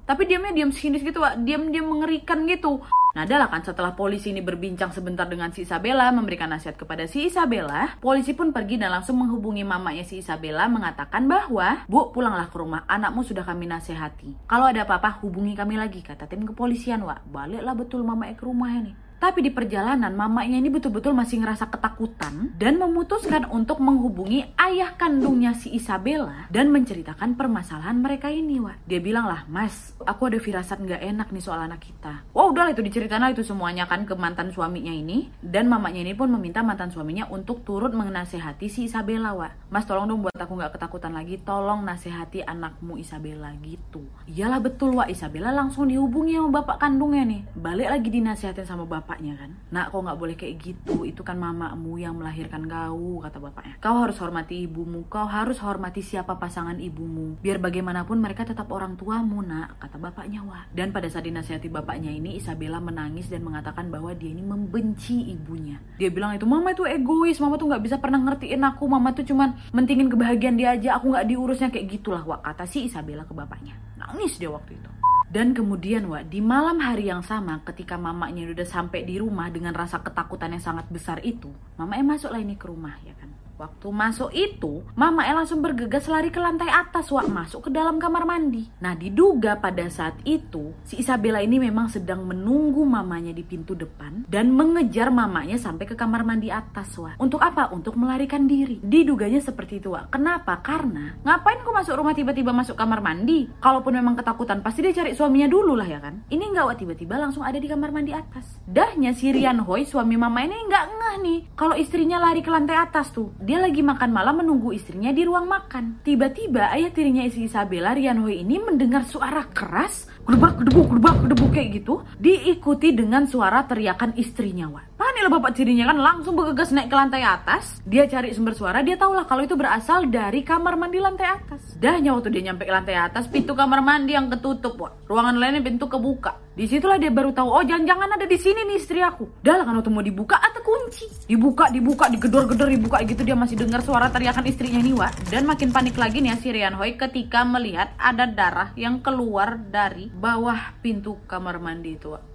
tapi 0.10 0.26
diamnya 0.26 0.58
diam 0.58 0.74
sinis 0.74 1.06
gitu 1.06 1.22
wa 1.22 1.38
diam 1.38 1.70
diam 1.70 1.86
mengerikan 1.86 2.50
gitu 2.50 2.82
Nah, 3.10 3.26
adalah 3.26 3.50
kan 3.50 3.66
setelah 3.66 3.98
polisi 3.98 4.30
ini 4.30 4.46
berbincang 4.46 4.94
sebentar 4.94 5.26
dengan 5.26 5.50
si 5.50 5.66
Isabella, 5.66 6.14
memberikan 6.14 6.46
nasihat 6.46 6.78
kepada 6.78 7.10
si 7.10 7.26
Isabella, 7.26 7.98
polisi 7.98 8.38
pun 8.38 8.54
pergi 8.54 8.78
dan 8.78 8.94
langsung 8.94 9.18
menghubungi 9.18 9.66
mamanya 9.66 10.06
si 10.06 10.22
Isabella 10.22 10.70
mengatakan 10.70 11.26
bahwa, 11.26 11.90
Bu, 11.90 12.14
pulanglah 12.14 12.54
ke 12.54 12.62
rumah, 12.62 12.86
anakmu 12.86 13.26
sudah 13.26 13.42
kami 13.42 13.66
nasihati. 13.66 14.46
Kalau 14.46 14.70
ada 14.70 14.86
apa-apa, 14.86 15.26
hubungi 15.26 15.58
kami 15.58 15.82
lagi, 15.82 16.06
kata 16.06 16.30
tim 16.30 16.46
kepolisian, 16.46 17.02
Wak. 17.02 17.26
Baliklah 17.34 17.74
betul 17.74 18.06
mamanya 18.06 18.38
ke 18.38 18.46
rumah 18.46 18.78
ini. 18.78 19.09
Tapi 19.20 19.44
di 19.44 19.52
perjalanan 19.52 20.16
mamanya 20.16 20.56
ini 20.56 20.72
betul-betul 20.72 21.12
masih 21.12 21.44
ngerasa 21.44 21.68
ketakutan 21.68 22.56
dan 22.56 22.80
memutuskan 22.80 23.52
untuk 23.52 23.84
menghubungi 23.84 24.48
ayah 24.56 24.96
kandungnya 24.96 25.52
si 25.60 25.76
Isabella 25.76 26.48
dan 26.48 26.72
menceritakan 26.72 27.36
permasalahan 27.36 28.00
mereka 28.00 28.32
ini, 28.32 28.64
Wak. 28.64 28.80
Dia 28.88 29.04
bilang 29.04 29.28
lah, 29.28 29.44
Mas, 29.52 29.92
aku 30.08 30.32
ada 30.32 30.40
firasat 30.40 30.80
nggak 30.80 31.04
enak 31.04 31.28
nih 31.36 31.44
soal 31.44 31.60
anak 31.60 31.84
kita. 31.84 32.24
Wah 32.32 32.48
udah 32.48 32.64
lah 32.64 32.72
itu 32.72 32.80
diceritain 32.80 33.20
itu 33.36 33.44
semuanya 33.44 33.92
kan 33.92 34.08
ke 34.08 34.16
mantan 34.16 34.56
suaminya 34.56 34.96
ini 34.96 35.28
dan 35.44 35.68
mamanya 35.68 36.00
ini 36.00 36.16
pun 36.16 36.32
meminta 36.32 36.64
mantan 36.64 36.88
suaminya 36.88 37.28
untuk 37.28 37.68
turut 37.68 37.92
menasehati 37.92 38.72
si 38.72 38.88
Isabella, 38.88 39.36
Wak. 39.36 39.68
Mas 39.68 39.84
tolong 39.84 40.08
dong 40.08 40.24
buat 40.24 40.32
aku 40.32 40.56
nggak 40.56 40.80
ketakutan 40.80 41.12
lagi, 41.12 41.36
tolong 41.44 41.84
nasehati 41.84 42.48
anakmu 42.48 42.96
Isabella 42.96 43.52
gitu. 43.60 44.00
Iyalah 44.32 44.64
betul, 44.64 44.96
Wak. 44.96 45.12
Isabella 45.12 45.52
langsung 45.52 45.92
dihubungi 45.92 46.40
sama 46.40 46.64
bapak 46.64 46.80
kandungnya 46.80 47.28
nih. 47.28 47.42
Balik 47.60 47.92
lagi 47.92 48.08
dinasehatin 48.08 48.64
sama 48.64 48.88
bapak 48.88 49.09
bapaknya 49.10 49.42
kan. 49.42 49.52
Nak 49.74 49.90
kau 49.90 50.06
nggak 50.06 50.20
boleh 50.22 50.36
kayak 50.38 50.56
gitu? 50.62 51.02
Itu 51.02 51.26
kan 51.26 51.42
mamamu 51.42 51.98
yang 51.98 52.22
melahirkan 52.22 52.70
kau 52.70 53.18
kata 53.26 53.42
bapaknya. 53.42 53.82
Kau 53.82 54.06
harus 54.06 54.22
hormati 54.22 54.70
ibumu. 54.70 55.10
Kau 55.10 55.26
harus 55.26 55.58
hormati 55.66 56.06
siapa 56.06 56.38
pasangan 56.38 56.78
ibumu. 56.78 57.42
Biar 57.42 57.58
bagaimanapun 57.58 58.22
mereka 58.22 58.46
tetap 58.46 58.70
orang 58.70 58.94
tuamu 59.02 59.42
nak 59.42 59.82
kata 59.82 59.98
bapaknya 59.98 60.46
wah. 60.46 60.70
Dan 60.70 60.94
pada 60.94 61.10
saat 61.10 61.26
dinasihati 61.26 61.74
bapaknya 61.74 62.14
ini 62.14 62.38
Isabella 62.38 62.78
menangis 62.78 63.34
dan 63.34 63.42
mengatakan 63.42 63.90
bahwa 63.90 64.14
dia 64.14 64.30
ini 64.30 64.46
membenci 64.46 65.34
ibunya. 65.34 65.82
Dia 65.98 66.14
bilang 66.14 66.38
itu 66.38 66.46
mama 66.46 66.78
itu 66.78 66.86
egois. 66.86 67.42
Mama 67.42 67.58
tuh 67.58 67.66
nggak 67.66 67.82
bisa 67.82 67.98
pernah 67.98 68.22
ngertiin 68.22 68.62
aku. 68.62 68.86
Mama 68.86 69.18
tuh 69.18 69.26
cuman 69.26 69.58
mentingin 69.74 70.06
kebahagiaan 70.14 70.54
dia 70.54 70.78
aja. 70.78 71.02
Aku 71.02 71.10
nggak 71.10 71.26
diurusnya. 71.26 71.74
Kayak 71.74 71.98
gitulah 71.98 72.22
wah 72.30 72.46
kata 72.46 72.70
si 72.70 72.86
Isabella 72.86 73.26
ke 73.26 73.34
bapaknya. 73.34 73.74
Nangis 73.98 74.38
dia 74.38 74.54
waktu 74.54 74.78
itu 74.78 74.90
dan 75.30 75.54
kemudian 75.54 76.10
Wak, 76.10 76.34
di 76.34 76.42
malam 76.42 76.82
hari 76.82 77.06
yang 77.06 77.22
sama 77.22 77.62
ketika 77.62 78.02
mamanya 78.02 78.50
udah 78.50 78.66
sampai 78.66 79.06
di 79.06 79.22
rumah 79.22 79.54
dengan 79.54 79.78
rasa 79.78 80.02
ketakutan 80.02 80.58
yang 80.58 80.64
sangat 80.66 80.90
besar 80.90 81.22
itu, 81.22 81.54
mamanya 81.78 82.18
masuklah 82.18 82.42
ini 82.42 82.58
ke 82.58 82.66
rumah 82.66 82.98
ya 83.06 83.14
kan. 83.14 83.30
Waktu 83.60 83.92
masuk 83.92 84.32
itu, 84.32 84.88
Mama 84.96 85.28
El 85.28 85.36
langsung 85.36 85.60
bergegas 85.60 86.08
lari 86.08 86.32
ke 86.32 86.40
lantai 86.40 86.72
atas, 86.72 87.12
Wak, 87.12 87.28
masuk 87.28 87.68
ke 87.68 87.70
dalam 87.76 88.00
kamar 88.00 88.24
mandi. 88.24 88.72
Nah, 88.80 88.96
diduga 88.96 89.60
pada 89.60 89.84
saat 89.92 90.16
itu, 90.24 90.72
si 90.88 91.04
Isabella 91.04 91.44
ini 91.44 91.60
memang 91.60 91.92
sedang 91.92 92.24
menunggu 92.24 92.88
mamanya 92.88 93.36
di 93.36 93.44
pintu 93.44 93.76
depan 93.76 94.24
dan 94.32 94.56
mengejar 94.56 95.12
mamanya 95.12 95.60
sampai 95.60 95.92
ke 95.92 96.00
kamar 96.00 96.24
mandi 96.24 96.48
atas, 96.48 96.96
Wak. 96.96 97.20
Untuk 97.20 97.44
apa? 97.44 97.68
Untuk 97.76 98.00
melarikan 98.00 98.48
diri. 98.48 98.80
Diduganya 98.80 99.44
seperti 99.44 99.84
itu, 99.84 99.92
Wak. 99.92 100.16
Kenapa? 100.16 100.64
Karena 100.64 101.20
ngapain 101.28 101.60
kok 101.60 101.76
masuk 101.76 102.00
rumah 102.00 102.16
tiba-tiba 102.16 102.56
masuk 102.56 102.80
kamar 102.80 103.04
mandi? 103.04 103.52
Kalaupun 103.60 103.92
memang 103.92 104.16
ketakutan, 104.16 104.64
pasti 104.64 104.88
dia 104.88 104.96
cari 104.96 105.12
suaminya 105.12 105.52
dulu 105.52 105.76
lah 105.76 105.88
ya 105.92 106.00
kan? 106.00 106.24
Ini 106.32 106.48
enggak, 106.48 106.64
Wak, 106.64 106.78
tiba-tiba 106.80 107.20
langsung 107.20 107.44
ada 107.44 107.60
di 107.60 107.68
kamar 107.68 107.92
mandi 107.92 108.16
atas. 108.16 108.64
Dahnya 108.64 109.12
si 109.12 109.36
Rian 109.36 109.60
Hoi, 109.68 109.84
suami 109.84 110.16
mama 110.16 110.48
ini 110.48 110.56
enggak 110.56 110.86
ngeh 110.96 111.16
nih 111.20 111.40
kalau 111.60 111.76
istrinya 111.76 112.24
lari 112.24 112.40
ke 112.40 112.48
lantai 112.48 112.80
atas 112.80 113.12
tuh 113.12 113.36
dia 113.50 113.58
lagi 113.58 113.82
makan 113.82 114.14
malam 114.14 114.46
menunggu 114.46 114.78
istrinya 114.78 115.10
di 115.10 115.26
ruang 115.26 115.50
makan. 115.50 116.06
Tiba-tiba 116.06 116.70
ayah 116.70 116.94
tirinya 116.94 117.26
isi 117.26 117.50
Isabella, 117.50 117.98
Rian 117.98 118.22
ini 118.30 118.62
mendengar 118.62 119.10
suara 119.10 119.42
keras, 119.50 120.06
gedebak, 120.22 120.62
gedebuk, 120.62 120.86
gedebak, 120.94 121.18
gedebuk 121.26 121.50
kayak 121.50 121.82
gitu, 121.82 122.06
diikuti 122.22 122.94
dengan 122.94 123.26
suara 123.26 123.66
teriakan 123.66 124.14
istrinya, 124.22 124.70
Wak. 124.70 124.86
Lah 125.20 125.28
bapak 125.28 125.52
tirinya 125.52 125.92
kan 125.92 126.00
langsung 126.00 126.34
bergegas 126.34 126.72
naik 126.72 126.88
ke 126.88 126.96
lantai 126.96 127.22
atas. 127.28 127.84
Dia 127.84 128.08
cari 128.08 128.32
sumber 128.32 128.56
suara, 128.56 128.80
dia 128.80 128.96
tahulah 128.96 129.28
kalau 129.28 129.44
itu 129.44 129.54
berasal 129.54 130.08
dari 130.08 130.48
kamar 130.48 130.80
mandi 130.80 130.96
lantai 130.96 131.28
atas. 131.28 131.76
Dahnya 131.76 132.16
waktu 132.16 132.32
dia 132.32 132.50
nyampe 132.50 132.64
ke 132.64 132.72
lantai 132.72 132.96
atas, 132.96 133.28
pintu 133.28 133.52
kamar 133.52 133.84
mandi 133.84 134.16
yang 134.16 134.32
ketutup, 134.32 134.80
Wak. 134.80 135.06
Ruangan 135.12 135.36
lainnya 135.36 135.60
pintu 135.60 135.92
kebuka. 135.92 136.40
Di 136.56 136.68
situlah 136.68 136.96
dia 136.96 137.12
baru 137.12 137.36
tahu, 137.36 137.52
oh 137.52 137.64
jangan-jangan 137.64 138.16
ada 138.16 138.26
di 138.28 138.36
sini 138.40 138.64
nih 138.68 138.80
istri 138.80 139.04
aku. 139.04 139.44
Dah 139.44 139.60
lah 139.60 139.68
kan 139.68 139.76
waktu 139.80 139.92
mau 139.92 140.04
dibuka 140.04 140.40
atau 140.40 140.64
kunci. 140.64 141.08
Dibuka, 141.28 141.68
dibuka, 141.68 142.08
digedor-gedor, 142.08 142.68
dibuka 142.72 142.98
gitu 143.04 143.22
dia 143.24 143.36
masih 143.36 143.60
dengar 143.60 143.84
suara 143.84 144.08
teriakan 144.08 144.48
istrinya 144.48 144.80
nih, 144.80 144.96
Wak. 144.96 145.12
Dan 145.28 145.44
makin 145.44 145.76
panik 145.76 146.00
lagi 146.00 146.24
nih 146.24 146.32
ya 146.32 146.38
si 146.40 146.48
Rian 146.52 146.80
Hoi 146.80 146.96
ketika 146.96 147.44
melihat 147.44 147.92
ada 148.00 148.24
darah 148.24 148.72
yang 148.80 149.04
keluar 149.04 149.60
dari 149.60 150.08
bawah 150.08 150.80
pintu 150.80 151.20
kamar 151.28 151.60
mandi 151.60 152.00
itu, 152.00 152.16
Wak. 152.16 152.29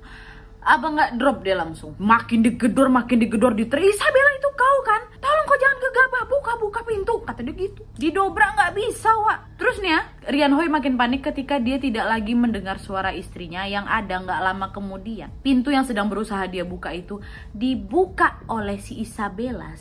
Abang 0.65 0.97
nggak 0.97 1.21
drop 1.21 1.45
dia 1.45 1.61
langsung. 1.61 1.93
Makin 2.01 2.41
digedor, 2.41 2.89
makin 2.89 3.21
digedor, 3.21 3.53
diteri. 3.53 3.85
Isabella 3.93 4.34
buka-buka 6.55 6.87
pintu. 6.87 7.15
Kata 7.27 7.43
dia 7.43 7.55
gitu. 7.55 7.83
Didobrak 7.99 8.55
nggak 8.55 8.73
bisa, 8.79 9.11
Wak. 9.11 9.59
Terus 9.59 9.79
nih 9.83 9.93
ya, 9.95 10.01
Rian 10.31 10.55
Hoi 10.55 10.71
makin 10.71 10.95
panik 10.95 11.27
ketika 11.27 11.59
dia 11.59 11.79
tidak 11.79 12.07
lagi 12.07 12.35
mendengar 12.35 12.79
suara 12.79 13.15
istrinya 13.15 13.67
yang 13.67 13.87
ada 13.87 14.23
nggak 14.23 14.41
lama 14.43 14.71
kemudian. 14.71 15.31
Pintu 15.43 15.71
yang 15.75 15.87
sedang 15.87 16.11
berusaha 16.11 16.47
dia 16.47 16.63
buka 16.63 16.95
itu 16.95 17.19
dibuka 17.55 18.43
oleh 18.51 18.79
si 18.79 19.03
Isabella. 19.03 19.75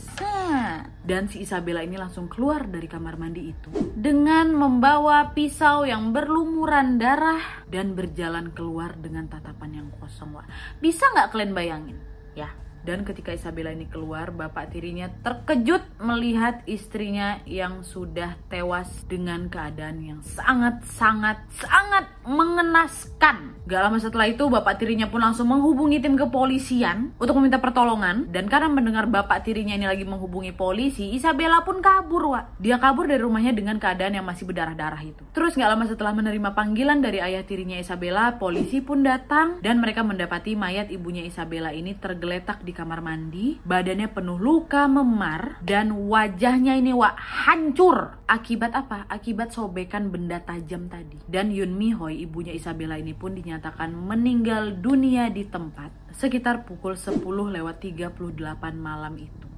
Dan 1.04 1.28
si 1.30 1.44
Isabella 1.44 1.84
ini 1.84 1.98
langsung 1.98 2.30
keluar 2.30 2.66
dari 2.70 2.88
kamar 2.88 3.20
mandi 3.20 3.52
itu 3.52 3.70
dengan 3.94 4.54
membawa 4.56 5.34
pisau 5.36 5.84
yang 5.84 6.16
berlumuran 6.16 6.98
darah 6.98 7.66
dan 7.68 7.94
berjalan 7.98 8.54
keluar 8.54 8.96
dengan 8.98 9.30
tatapan 9.30 9.84
yang 9.84 9.88
kosong. 10.00 10.34
Wak. 10.38 10.48
Bisa 10.80 11.06
nggak 11.14 11.34
kalian 11.34 11.54
bayangin? 11.54 11.98
Ya, 12.34 12.50
dan 12.84 13.08
ketika 13.08 13.32
Isabella 13.32 13.72
ini 13.72 13.88
keluar, 13.88 14.36
bapak 14.36 14.76
tirinya 14.76 15.08
terkejut 15.24 16.04
melihat 16.04 16.60
istrinya 16.68 17.40
yang 17.48 17.80
sudah 17.80 18.36
tewas 18.52 19.08
dengan 19.08 19.48
keadaan 19.48 20.04
yang 20.04 20.20
sangat-sangat 20.20 21.48
sangat 21.56 22.12
mengenaskan. 22.28 23.56
Gak 23.64 23.80
lama 23.80 23.96
setelah 24.04 24.28
itu, 24.28 24.44
bapak 24.52 24.84
tirinya 24.84 25.08
pun 25.08 25.24
langsung 25.24 25.48
menghubungi 25.48 26.04
tim 26.04 26.20
kepolisian 26.20 27.16
untuk 27.16 27.40
meminta 27.40 27.64
pertolongan. 27.64 28.28
Dan 28.28 28.52
karena 28.52 28.68
mendengar 28.68 29.08
bapak 29.08 29.48
tirinya 29.48 29.80
ini 29.80 29.88
lagi 29.88 30.04
menghubungi 30.04 30.52
polisi, 30.52 31.16
Isabella 31.16 31.64
pun 31.64 31.80
kabur, 31.80 32.36
Wak. 32.36 32.60
Dia 32.60 32.76
kabur 32.84 33.08
dari 33.08 33.24
rumahnya 33.24 33.56
dengan 33.56 33.80
keadaan 33.80 34.20
yang 34.20 34.28
masih 34.28 34.44
berdarah-darah 34.44 35.00
itu. 35.08 35.24
Terus 35.32 35.56
gak 35.56 35.72
lama 35.72 35.88
setelah 35.88 36.12
menerima 36.12 36.52
panggilan 36.52 37.00
dari 37.00 37.24
ayah 37.24 37.48
tirinya 37.48 37.80
Isabella, 37.80 38.36
polisi 38.36 38.84
pun 38.84 39.08
datang 39.08 39.64
dan 39.64 39.80
mereka 39.80 40.04
mendapati 40.04 40.60
mayat 40.60 40.92
ibunya 40.92 41.24
Isabella 41.24 41.72
ini 41.72 41.96
tergeletak 41.96 42.60
di 42.68 42.73
kamar 42.74 43.06
mandi, 43.06 43.62
badannya 43.62 44.10
penuh 44.10 44.42
luka 44.42 44.90
memar 44.90 45.62
dan 45.62 45.94
wajahnya 46.10 46.76
ini 46.76 46.92
wak 46.92 47.16
hancur. 47.16 48.18
Akibat 48.26 48.74
apa? 48.74 49.06
Akibat 49.08 49.54
sobekan 49.54 50.10
benda 50.10 50.42
tajam 50.42 50.90
tadi. 50.90 51.22
Dan 51.30 51.54
Yun 51.54 51.78
Mi 51.78 51.94
Hoi, 51.94 52.26
ibunya 52.26 52.52
Isabella 52.52 52.98
ini 52.98 53.14
pun 53.14 53.38
dinyatakan 53.38 53.94
meninggal 53.94 54.82
dunia 54.82 55.30
di 55.30 55.46
tempat 55.46 55.94
sekitar 56.18 56.66
pukul 56.66 56.98
10 56.98 57.22
lewat 57.54 57.78
38 57.86 58.26
malam 58.74 59.14
itu. 59.22 59.53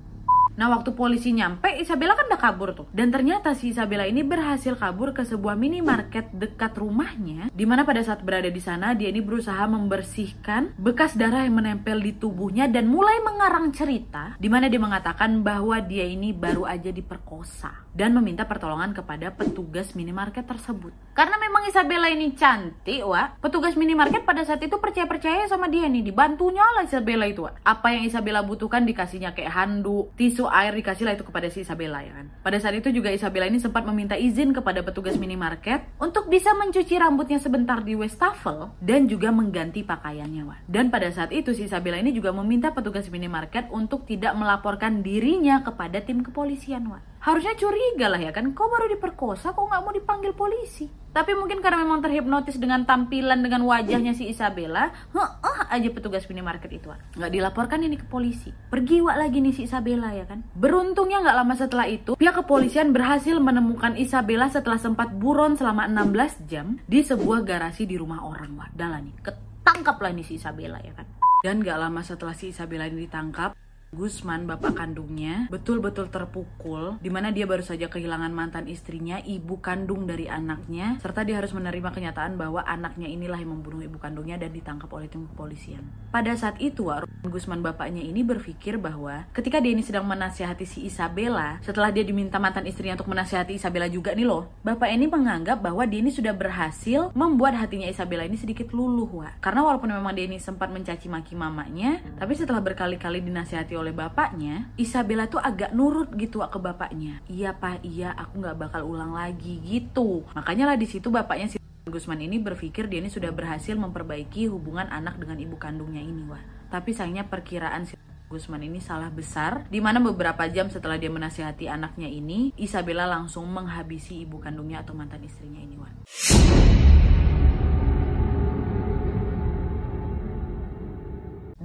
Nah 0.56 0.72
waktu 0.72 0.96
polisi 0.96 1.36
nyampe 1.36 1.68
Isabella 1.76 2.16
kan 2.16 2.32
udah 2.32 2.40
kabur 2.40 2.72
tuh. 2.72 2.88
Dan 2.96 3.12
ternyata 3.12 3.52
si 3.52 3.76
Isabella 3.76 4.08
ini 4.08 4.24
berhasil 4.24 4.80
kabur 4.80 5.12
ke 5.12 5.28
sebuah 5.28 5.60
minimarket 5.60 6.32
dekat 6.32 6.80
rumahnya 6.80 7.52
Di 7.52 7.68
mana 7.68 7.84
pada 7.84 8.00
saat 8.00 8.24
berada 8.24 8.48
di 8.48 8.64
sana 8.64 8.96
dia 8.96 9.12
ini 9.12 9.20
berusaha 9.20 9.68
membersihkan 9.68 10.80
bekas 10.80 11.20
darah 11.20 11.44
yang 11.44 11.60
menempel 11.60 12.00
di 12.00 12.16
tubuhnya 12.16 12.72
Dan 12.72 12.88
mulai 12.88 13.20
mengarang 13.20 13.76
cerita 13.76 14.40
Di 14.40 14.48
mana 14.48 14.72
dia 14.72 14.80
mengatakan 14.80 15.44
bahwa 15.44 15.76
dia 15.84 16.08
ini 16.08 16.32
baru 16.32 16.64
aja 16.64 16.88
diperkosa 16.88 17.92
Dan 17.92 18.16
meminta 18.16 18.48
pertolongan 18.48 18.96
kepada 18.96 19.36
petugas 19.36 19.92
minimarket 19.92 20.48
tersebut. 20.48 20.96
Karena 21.12 21.36
memang 21.36 21.68
Isabella 21.68 22.08
ini 22.08 22.32
cantik 22.32 23.04
wah 23.04 23.36
Petugas 23.44 23.76
minimarket 23.76 24.24
pada 24.24 24.48
saat 24.48 24.64
itu 24.64 24.80
percaya-percaya 24.80 25.52
sama 25.52 25.68
dia 25.68 25.92
nih 25.92 26.08
Dibantunya 26.08 26.64
lah 26.80 26.88
Isabella 26.88 27.28
itu 27.28 27.44
wah 27.44 27.56
Apa 27.68 27.92
yang 27.92 28.08
Isabella 28.08 28.40
butuhkan 28.40 28.88
dikasihnya 28.88 29.36
kayak 29.36 29.52
handuk, 29.52 30.16
tisu 30.16 30.45
air 30.50 30.74
dikasih 30.76 31.06
lah 31.08 31.14
itu 31.14 31.26
kepada 31.26 31.48
si 31.48 31.62
Isabella 31.64 32.02
ya 32.02 32.14
kan. 32.16 32.28
Pada 32.42 32.58
saat 32.60 32.76
itu 32.78 32.90
juga 32.92 33.14
Isabella 33.14 33.48
ini 33.48 33.62
sempat 33.62 33.86
meminta 33.86 34.18
izin 34.18 34.52
kepada 34.52 34.82
petugas 34.82 35.16
minimarket 35.16 35.86
untuk 36.02 36.28
bisa 36.28 36.52
mencuci 36.58 36.96
rambutnya 36.98 37.38
sebentar 37.38 37.80
di 37.86 37.94
wastafel 37.94 38.74
dan 38.82 39.06
juga 39.06 39.30
mengganti 39.30 39.86
pakaiannya 39.86 40.44
Wak. 40.46 40.60
Dan 40.68 40.90
pada 40.90 41.10
saat 41.14 41.30
itu 41.32 41.54
si 41.54 41.70
Isabella 41.70 42.02
ini 42.02 42.12
juga 42.12 42.34
meminta 42.34 42.74
petugas 42.74 43.08
minimarket 43.08 43.70
untuk 43.70 44.04
tidak 44.10 44.34
melaporkan 44.34 45.06
dirinya 45.06 45.62
kepada 45.62 46.02
tim 46.02 46.26
kepolisian 46.26 46.90
Wak. 46.90 47.02
Harusnya 47.22 47.58
curiga 47.58 48.10
lah 48.10 48.22
ya 48.22 48.30
kan, 48.30 48.54
kau 48.54 48.70
baru 48.70 48.92
diperkosa 48.98 49.54
kok 49.54 49.66
nggak 49.66 49.82
mau 49.82 49.94
dipanggil 49.94 50.34
polisi. 50.38 51.05
Tapi 51.16 51.32
mungkin 51.32 51.64
karena 51.64 51.80
memang 51.80 52.04
terhipnotis 52.04 52.60
dengan 52.60 52.84
tampilan 52.84 53.40
dengan 53.40 53.64
wajahnya 53.64 54.12
si 54.12 54.28
Isabella, 54.28 54.92
heeh 55.16 55.60
aja 55.72 55.90
petugas 55.96 56.28
minimarket 56.28 56.68
itu 56.76 56.92
nggak 56.92 57.32
dilaporkan 57.32 57.80
ini 57.88 57.96
ke 57.96 58.04
polisi. 58.04 58.52
Pergi 58.52 59.00
wak 59.00 59.16
lagi 59.16 59.40
nih 59.40 59.56
si 59.56 59.64
Isabella 59.64 60.12
ya 60.12 60.28
kan. 60.28 60.44
Beruntungnya 60.60 61.24
nggak 61.24 61.38
lama 61.40 61.56
setelah 61.56 61.88
itu, 61.88 62.20
pihak 62.20 62.44
kepolisian 62.44 62.92
berhasil 62.92 63.40
menemukan 63.40 63.96
Isabella 63.96 64.52
setelah 64.52 64.76
sempat 64.76 65.16
buron 65.16 65.56
selama 65.56 65.88
16 65.88 66.52
jam 66.52 66.84
di 66.84 67.00
sebuah 67.00 67.48
garasi 67.48 67.88
di 67.88 67.96
rumah 67.96 68.20
orang 68.20 68.52
wak. 68.60 68.76
Dalah 68.76 69.00
nih, 69.00 69.16
ketangkap 69.24 69.96
lah 70.04 70.12
nih 70.12 70.28
si 70.28 70.36
Isabella 70.36 70.84
ya 70.84 70.92
kan. 71.00 71.08
Dan 71.48 71.62
gak 71.62 71.78
lama 71.78 72.02
setelah 72.02 72.36
si 72.36 72.52
Isabella 72.52 72.92
ini 72.92 73.06
ditangkap, 73.08 73.56
Gusman, 73.96 74.44
bapak 74.44 74.76
kandungnya, 74.76 75.48
betul-betul 75.48 76.12
terpukul, 76.12 77.00
di 77.00 77.08
mana 77.08 77.32
dia 77.32 77.48
baru 77.48 77.64
saja 77.64 77.88
kehilangan 77.88 78.36
mantan 78.36 78.68
istrinya, 78.68 79.24
ibu 79.24 79.64
kandung 79.64 80.04
dari 80.04 80.28
anaknya, 80.28 81.00
serta 81.00 81.24
dia 81.24 81.40
harus 81.40 81.56
menerima 81.56 81.96
kenyataan 81.96 82.36
bahwa 82.36 82.60
anaknya 82.68 83.08
inilah 83.08 83.40
yang 83.40 83.56
membunuh 83.56 83.80
ibu 83.80 83.96
kandungnya 83.96 84.36
dan 84.36 84.52
ditangkap 84.52 84.92
oleh 84.92 85.08
tim 85.08 85.24
kepolisian. 85.32 85.88
Pada 86.12 86.36
saat 86.36 86.60
itu, 86.60 86.92
Gusman 87.24 87.64
bapaknya 87.64 88.04
ini 88.04 88.22
berpikir 88.22 88.76
bahwa 88.76 89.26
ketika 89.32 89.64
dia 89.64 89.72
ini 89.72 89.82
sedang 89.82 90.04
menasihati 90.04 90.68
si 90.68 90.84
Isabella, 90.84 91.64
setelah 91.64 91.90
dia 91.90 92.04
diminta 92.04 92.36
mantan 92.36 92.68
istrinya 92.68 93.00
untuk 93.00 93.16
menasihati 93.16 93.56
Isabella 93.56 93.88
juga 93.88 94.12
nih 94.12 94.28
loh, 94.28 94.52
bapak 94.68 94.92
ini 94.92 95.08
menganggap 95.08 95.64
bahwa 95.64 95.88
dia 95.88 96.04
ini 96.04 96.12
sudah 96.12 96.36
berhasil 96.36 97.16
membuat 97.16 97.56
hatinya 97.56 97.88
Isabella 97.88 98.28
ini 98.28 98.36
sedikit 98.36 98.76
luluh, 98.76 99.08
Wak. 99.08 99.40
Karena 99.40 99.64
walaupun 99.64 99.88
memang 99.96 100.12
dia 100.12 100.28
ini 100.28 100.36
sempat 100.36 100.68
mencaci 100.68 101.08
maki 101.08 101.40
mamanya, 101.40 102.04
tapi 102.20 102.36
setelah 102.36 102.60
berkali-kali 102.60 103.24
dinasihati 103.24 103.78
oleh 103.78 103.85
bapaknya, 103.92 104.72
Isabella 104.80 105.28
tuh 105.28 105.44
agak 105.44 105.76
nurut 105.76 106.14
gitu 106.16 106.42
ke 106.42 106.60
bapaknya. 106.62 107.22
Iya 107.28 107.54
pak, 107.54 107.84
iya 107.84 108.16
aku 108.16 108.42
nggak 108.42 108.58
bakal 108.58 108.82
ulang 108.88 109.12
lagi 109.12 109.60
gitu. 109.62 110.24
Makanya 110.34 110.72
lah 110.72 110.78
di 110.80 110.88
situ 110.88 111.12
bapaknya 111.12 111.52
si 111.52 111.58
Gusman 111.86 112.18
ini 112.18 112.42
berpikir 112.42 112.90
dia 112.90 112.98
ini 112.98 113.14
sudah 113.14 113.30
berhasil 113.30 113.78
memperbaiki 113.78 114.50
hubungan 114.50 114.90
anak 114.90 115.22
dengan 115.22 115.38
ibu 115.38 115.54
kandungnya 115.62 116.02
ini 116.02 116.26
wah. 116.26 116.42
Tapi 116.74 116.98
sayangnya 116.98 117.30
perkiraan 117.30 117.86
si 117.86 117.94
Gusman 118.26 118.66
ini 118.66 118.82
salah 118.82 119.14
besar 119.14 119.70
di 119.70 119.78
mana 119.78 120.02
beberapa 120.02 120.50
jam 120.50 120.66
setelah 120.74 120.98
dia 120.98 121.14
menasihati 121.14 121.70
anaknya 121.70 122.10
ini 122.10 122.58
Isabella 122.58 123.06
langsung 123.06 123.46
menghabisi 123.54 124.26
ibu 124.26 124.42
kandungnya 124.42 124.82
atau 124.82 124.98
mantan 124.98 125.22
istrinya 125.22 125.62
ini 125.62 125.76
wah. 125.78 125.94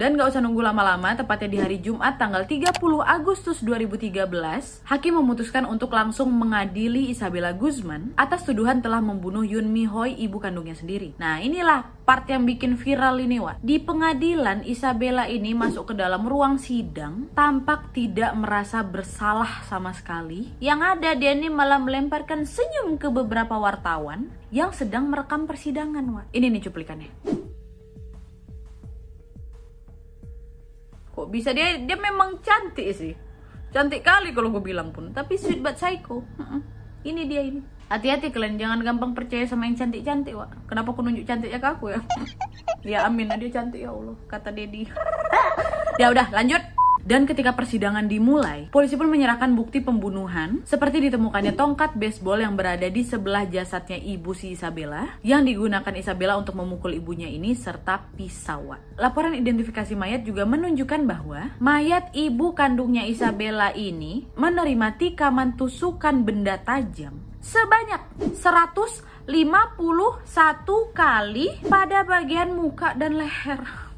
Dan 0.00 0.16
gak 0.16 0.32
usah 0.32 0.40
nunggu 0.40 0.64
lama-lama, 0.64 1.12
tepatnya 1.12 1.48
di 1.52 1.58
hari 1.60 1.76
Jumat 1.76 2.16
tanggal 2.16 2.48
30 2.48 2.72
Agustus 3.04 3.60
2013, 3.60 4.80
Hakim 4.88 5.20
memutuskan 5.20 5.68
untuk 5.68 5.92
langsung 5.92 6.32
mengadili 6.32 7.12
Isabella 7.12 7.52
Guzman 7.52 8.16
atas 8.16 8.48
tuduhan 8.48 8.80
telah 8.80 9.04
membunuh 9.04 9.44
Yun 9.44 9.68
Mi 9.68 9.84
Hoi, 9.84 10.16
ibu 10.16 10.40
kandungnya 10.40 10.72
sendiri. 10.72 11.12
Nah 11.20 11.44
inilah 11.44 11.84
part 12.08 12.24
yang 12.32 12.48
bikin 12.48 12.80
viral 12.80 13.20
ini 13.20 13.44
Wak. 13.44 13.60
Di 13.60 13.76
pengadilan, 13.76 14.64
Isabella 14.64 15.28
ini 15.28 15.52
masuk 15.52 15.92
ke 15.92 15.94
dalam 16.00 16.24
ruang 16.24 16.56
sidang, 16.56 17.28
tampak 17.36 17.92
tidak 17.92 18.32
merasa 18.40 18.80
bersalah 18.80 19.68
sama 19.68 19.92
sekali. 19.92 20.48
Yang 20.64 20.80
ada 20.96 21.10
dia 21.12 21.36
ini 21.36 21.52
malah 21.52 21.76
melemparkan 21.76 22.48
senyum 22.48 22.96
ke 22.96 23.12
beberapa 23.12 23.60
wartawan 23.60 24.32
yang 24.48 24.72
sedang 24.72 25.12
merekam 25.12 25.44
persidangan 25.44 26.08
Wak. 26.08 26.32
Ini 26.32 26.48
nih 26.48 26.62
cuplikannya. 26.64 27.49
Kok. 31.20 31.28
Bisa 31.28 31.52
dia 31.52 31.76
dia 31.76 31.96
memang 32.00 32.40
cantik 32.40 32.88
sih. 32.96 33.12
Cantik 33.70 34.00
kali 34.00 34.32
kalau 34.32 34.48
gue 34.48 34.64
bilang 34.64 34.90
pun. 34.90 35.12
Tapi 35.12 35.36
sweet 35.36 35.60
but 35.60 35.76
psycho. 35.76 36.24
Ini 37.04 37.22
dia 37.28 37.44
ini. 37.44 37.60
Hati-hati 37.90 38.30
kalian 38.30 38.54
jangan 38.54 38.80
gampang 38.86 39.12
percaya 39.18 39.44
sama 39.44 39.66
yang 39.66 39.74
cantik-cantik 39.74 40.32
wak. 40.32 40.50
Kenapa 40.70 40.94
aku 40.94 41.02
nunjuk 41.02 41.26
cantiknya 41.26 41.58
ke 41.58 41.68
aku 41.68 41.92
ya? 41.92 42.00
Ya 42.80 43.04
amin. 43.04 43.28
Dia 43.36 43.50
cantik 43.52 43.84
ya 43.84 43.92
Allah. 43.92 44.16
Kata 44.24 44.48
Dedi. 44.54 44.88
Ya 46.00 46.08
udah 46.08 46.32
lanjut 46.32 46.64
Dan 47.10 47.26
ketika 47.26 47.58
persidangan 47.58 48.06
dimulai, 48.06 48.70
polisi 48.70 48.94
pun 48.94 49.10
menyerahkan 49.10 49.50
bukti 49.50 49.82
pembunuhan 49.82 50.62
seperti 50.62 51.10
ditemukannya 51.10 51.58
tongkat 51.58 51.98
baseball 51.98 52.38
yang 52.38 52.54
berada 52.54 52.86
di 52.86 53.02
sebelah 53.02 53.50
jasadnya 53.50 53.98
ibu 53.98 54.30
si 54.30 54.54
Isabella 54.54 55.18
yang 55.26 55.42
digunakan 55.42 55.90
Isabella 55.90 56.38
untuk 56.38 56.54
memukul 56.54 56.94
ibunya 56.94 57.26
ini 57.26 57.58
serta 57.58 58.14
pisau. 58.14 58.78
Laporan 58.94 59.34
identifikasi 59.34 59.90
mayat 59.98 60.22
juga 60.22 60.46
menunjukkan 60.46 61.02
bahwa 61.02 61.50
mayat 61.58 62.14
ibu 62.14 62.54
kandungnya 62.54 63.02
Isabella 63.02 63.74
ini 63.74 64.30
menerima 64.38 64.94
tikaman 64.94 65.58
tusukan 65.58 66.22
benda 66.22 66.62
tajam 66.62 67.18
sebanyak 67.42 68.06
151 68.38 69.26
kali 70.94 71.46
pada 71.66 72.06
bagian 72.06 72.54
muka 72.54 72.94
dan 72.94 73.18
leher. 73.18 73.89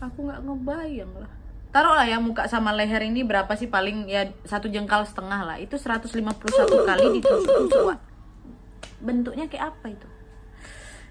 Aku 0.00 0.28
nggak 0.28 0.44
ngebayang 0.44 1.12
lah. 1.16 1.30
Taruhlah 1.72 2.08
ya 2.08 2.16
muka 2.20 2.48
sama 2.48 2.72
leher 2.72 3.04
ini 3.04 3.20
berapa 3.20 3.52
sih 3.52 3.68
paling 3.68 4.08
ya 4.08 4.32
satu 4.44 4.68
jengkal 4.68 5.04
setengah 5.04 5.44
lah. 5.44 5.56
Itu 5.60 5.76
151 5.76 6.24
kali 6.88 7.04
ditusuk-tusuk. 7.20 7.96
Bentuknya 9.00 9.44
kayak 9.48 9.76
apa 9.76 9.86
itu? 9.92 10.08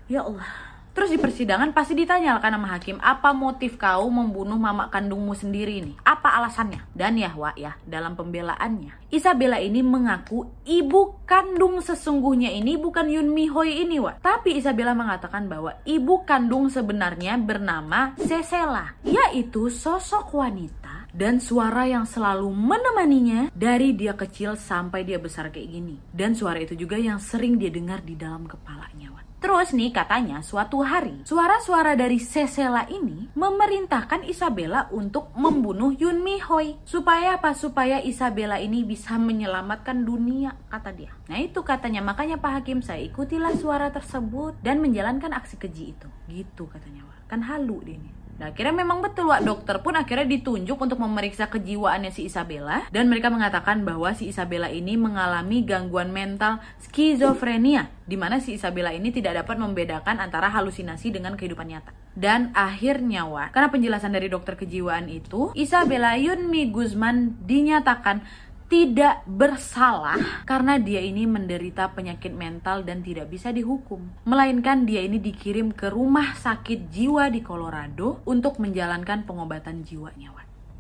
Ya 0.10 0.26
Allah. 0.26 0.75
Terus 0.96 1.12
di 1.12 1.20
persidangan 1.20 1.76
pasti 1.76 1.92
ditanyakan 1.92 2.56
sama 2.56 2.68
hakim, 2.72 2.98
apa 3.04 3.36
motif 3.36 3.76
kau 3.76 4.08
membunuh 4.08 4.56
mama 4.56 4.88
kandungmu 4.88 5.36
sendiri 5.36 5.84
ini? 5.84 5.94
Apa 6.08 6.40
alasannya? 6.40 6.88
Dan 6.96 7.20
ya 7.20 7.36
Wak 7.36 7.60
ya, 7.60 7.76
dalam 7.84 8.16
pembelaannya, 8.16 9.12
Isabella 9.12 9.60
ini 9.60 9.84
mengaku 9.84 10.48
ibu 10.64 11.20
kandung 11.28 11.84
sesungguhnya 11.84 12.48
ini 12.56 12.80
bukan 12.80 13.12
Yun 13.12 13.28
Mi 13.28 13.52
Hoi 13.52 13.84
ini 13.84 14.00
Wak. 14.00 14.24
Tapi 14.24 14.56
Isabella 14.56 14.96
mengatakan 14.96 15.52
bahwa 15.52 15.76
ibu 15.84 16.24
kandung 16.24 16.72
sebenarnya 16.72 17.36
bernama 17.44 18.16
Cecela, 18.16 18.96
yaitu 19.04 19.68
sosok 19.68 20.32
wanita 20.32 21.12
dan 21.12 21.44
suara 21.44 21.92
yang 21.92 22.08
selalu 22.08 22.48
menemaninya 22.56 23.52
dari 23.52 23.92
dia 23.92 24.16
kecil 24.16 24.56
sampai 24.56 25.04
dia 25.04 25.20
besar 25.20 25.52
kayak 25.52 25.68
gini. 25.68 26.00
Dan 26.08 26.40
suara 26.40 26.64
itu 26.64 26.72
juga 26.80 26.96
yang 26.96 27.20
sering 27.20 27.60
dia 27.60 27.68
dengar 27.68 28.00
di 28.00 28.16
dalam 28.16 28.48
kepalanya. 28.48 29.25
Terus 29.40 29.76
nih 29.76 29.92
katanya 29.94 30.42
suatu 30.42 30.82
hari 30.82 31.22
suara-suara 31.28 31.94
dari 31.94 32.18
Cecela 32.18 32.88
ini 32.90 33.30
memerintahkan 33.36 34.26
Isabella 34.26 34.90
untuk 34.90 35.30
membunuh 35.38 35.94
Yun 35.94 36.26
Mi 36.26 36.42
Hoi. 36.42 36.80
Supaya 36.88 37.38
apa? 37.38 37.54
Supaya 37.54 38.02
Isabella 38.02 38.58
ini 38.58 38.82
bisa 38.82 39.20
menyelamatkan 39.20 40.02
dunia 40.02 40.58
kata 40.72 40.92
dia. 40.96 41.12
Nah 41.30 41.38
itu 41.38 41.62
katanya 41.62 42.02
makanya 42.02 42.42
Pak 42.42 42.62
Hakim 42.62 42.80
saya 42.82 43.04
ikutilah 43.06 43.54
suara 43.60 43.94
tersebut 43.94 44.58
dan 44.64 44.82
menjalankan 44.82 45.36
aksi 45.36 45.60
keji 45.62 45.94
itu. 45.94 46.08
Gitu 46.32 46.66
katanya. 46.66 47.06
Kan 47.26 47.42
halu 47.46 47.82
dia 47.82 47.98
ini. 47.98 48.25
Nah, 48.36 48.52
akhirnya 48.52 48.76
memang 48.76 49.00
betul, 49.00 49.32
Wak. 49.32 49.48
Dokter 49.48 49.80
pun 49.80 49.96
akhirnya 49.96 50.28
ditunjuk 50.28 50.76
untuk 50.76 51.00
memeriksa 51.00 51.48
kejiwaannya 51.48 52.12
si 52.12 52.28
Isabella. 52.28 52.84
Dan 52.92 53.08
mereka 53.08 53.32
mengatakan 53.32 53.88
bahwa 53.88 54.12
si 54.12 54.28
Isabella 54.28 54.68
ini 54.68 55.00
mengalami 55.00 55.64
gangguan 55.64 56.12
mental 56.12 56.60
skizofrenia. 56.84 57.88
Di 58.04 58.20
mana 58.20 58.44
si 58.44 58.60
Isabella 58.60 58.92
ini 58.92 59.10
tidak 59.16 59.40
dapat 59.40 59.56
membedakan 59.56 60.20
antara 60.20 60.52
halusinasi 60.52 61.16
dengan 61.16 61.40
kehidupan 61.40 61.72
nyata. 61.72 61.96
Dan 62.16 62.52
akhirnya, 62.56 63.24
Wak, 63.28 63.56
karena 63.56 63.72
penjelasan 63.72 64.12
dari 64.12 64.28
dokter 64.28 64.60
kejiwaan 64.60 65.08
itu, 65.08 65.56
Isabella 65.56 66.16
Yunmi 66.20 66.72
Guzman 66.72 67.40
dinyatakan 67.44 68.24
tidak 68.66 69.22
bersalah 69.30 70.46
karena 70.50 70.82
dia 70.82 71.02
ini 71.02 71.30
menderita 71.30 71.94
penyakit 71.94 72.34
mental 72.34 72.82
dan 72.82 73.06
tidak 73.06 73.30
bisa 73.30 73.54
dihukum. 73.54 74.02
Melainkan 74.26 74.90
dia 74.90 75.06
ini 75.06 75.22
dikirim 75.22 75.70
ke 75.74 75.94
rumah 75.94 76.34
sakit 76.38 76.90
jiwa 76.90 77.30
di 77.30 77.46
Colorado 77.46 78.26
untuk 78.26 78.58
menjalankan 78.58 79.26
pengobatan 79.30 79.86
jiwanya 79.86 80.34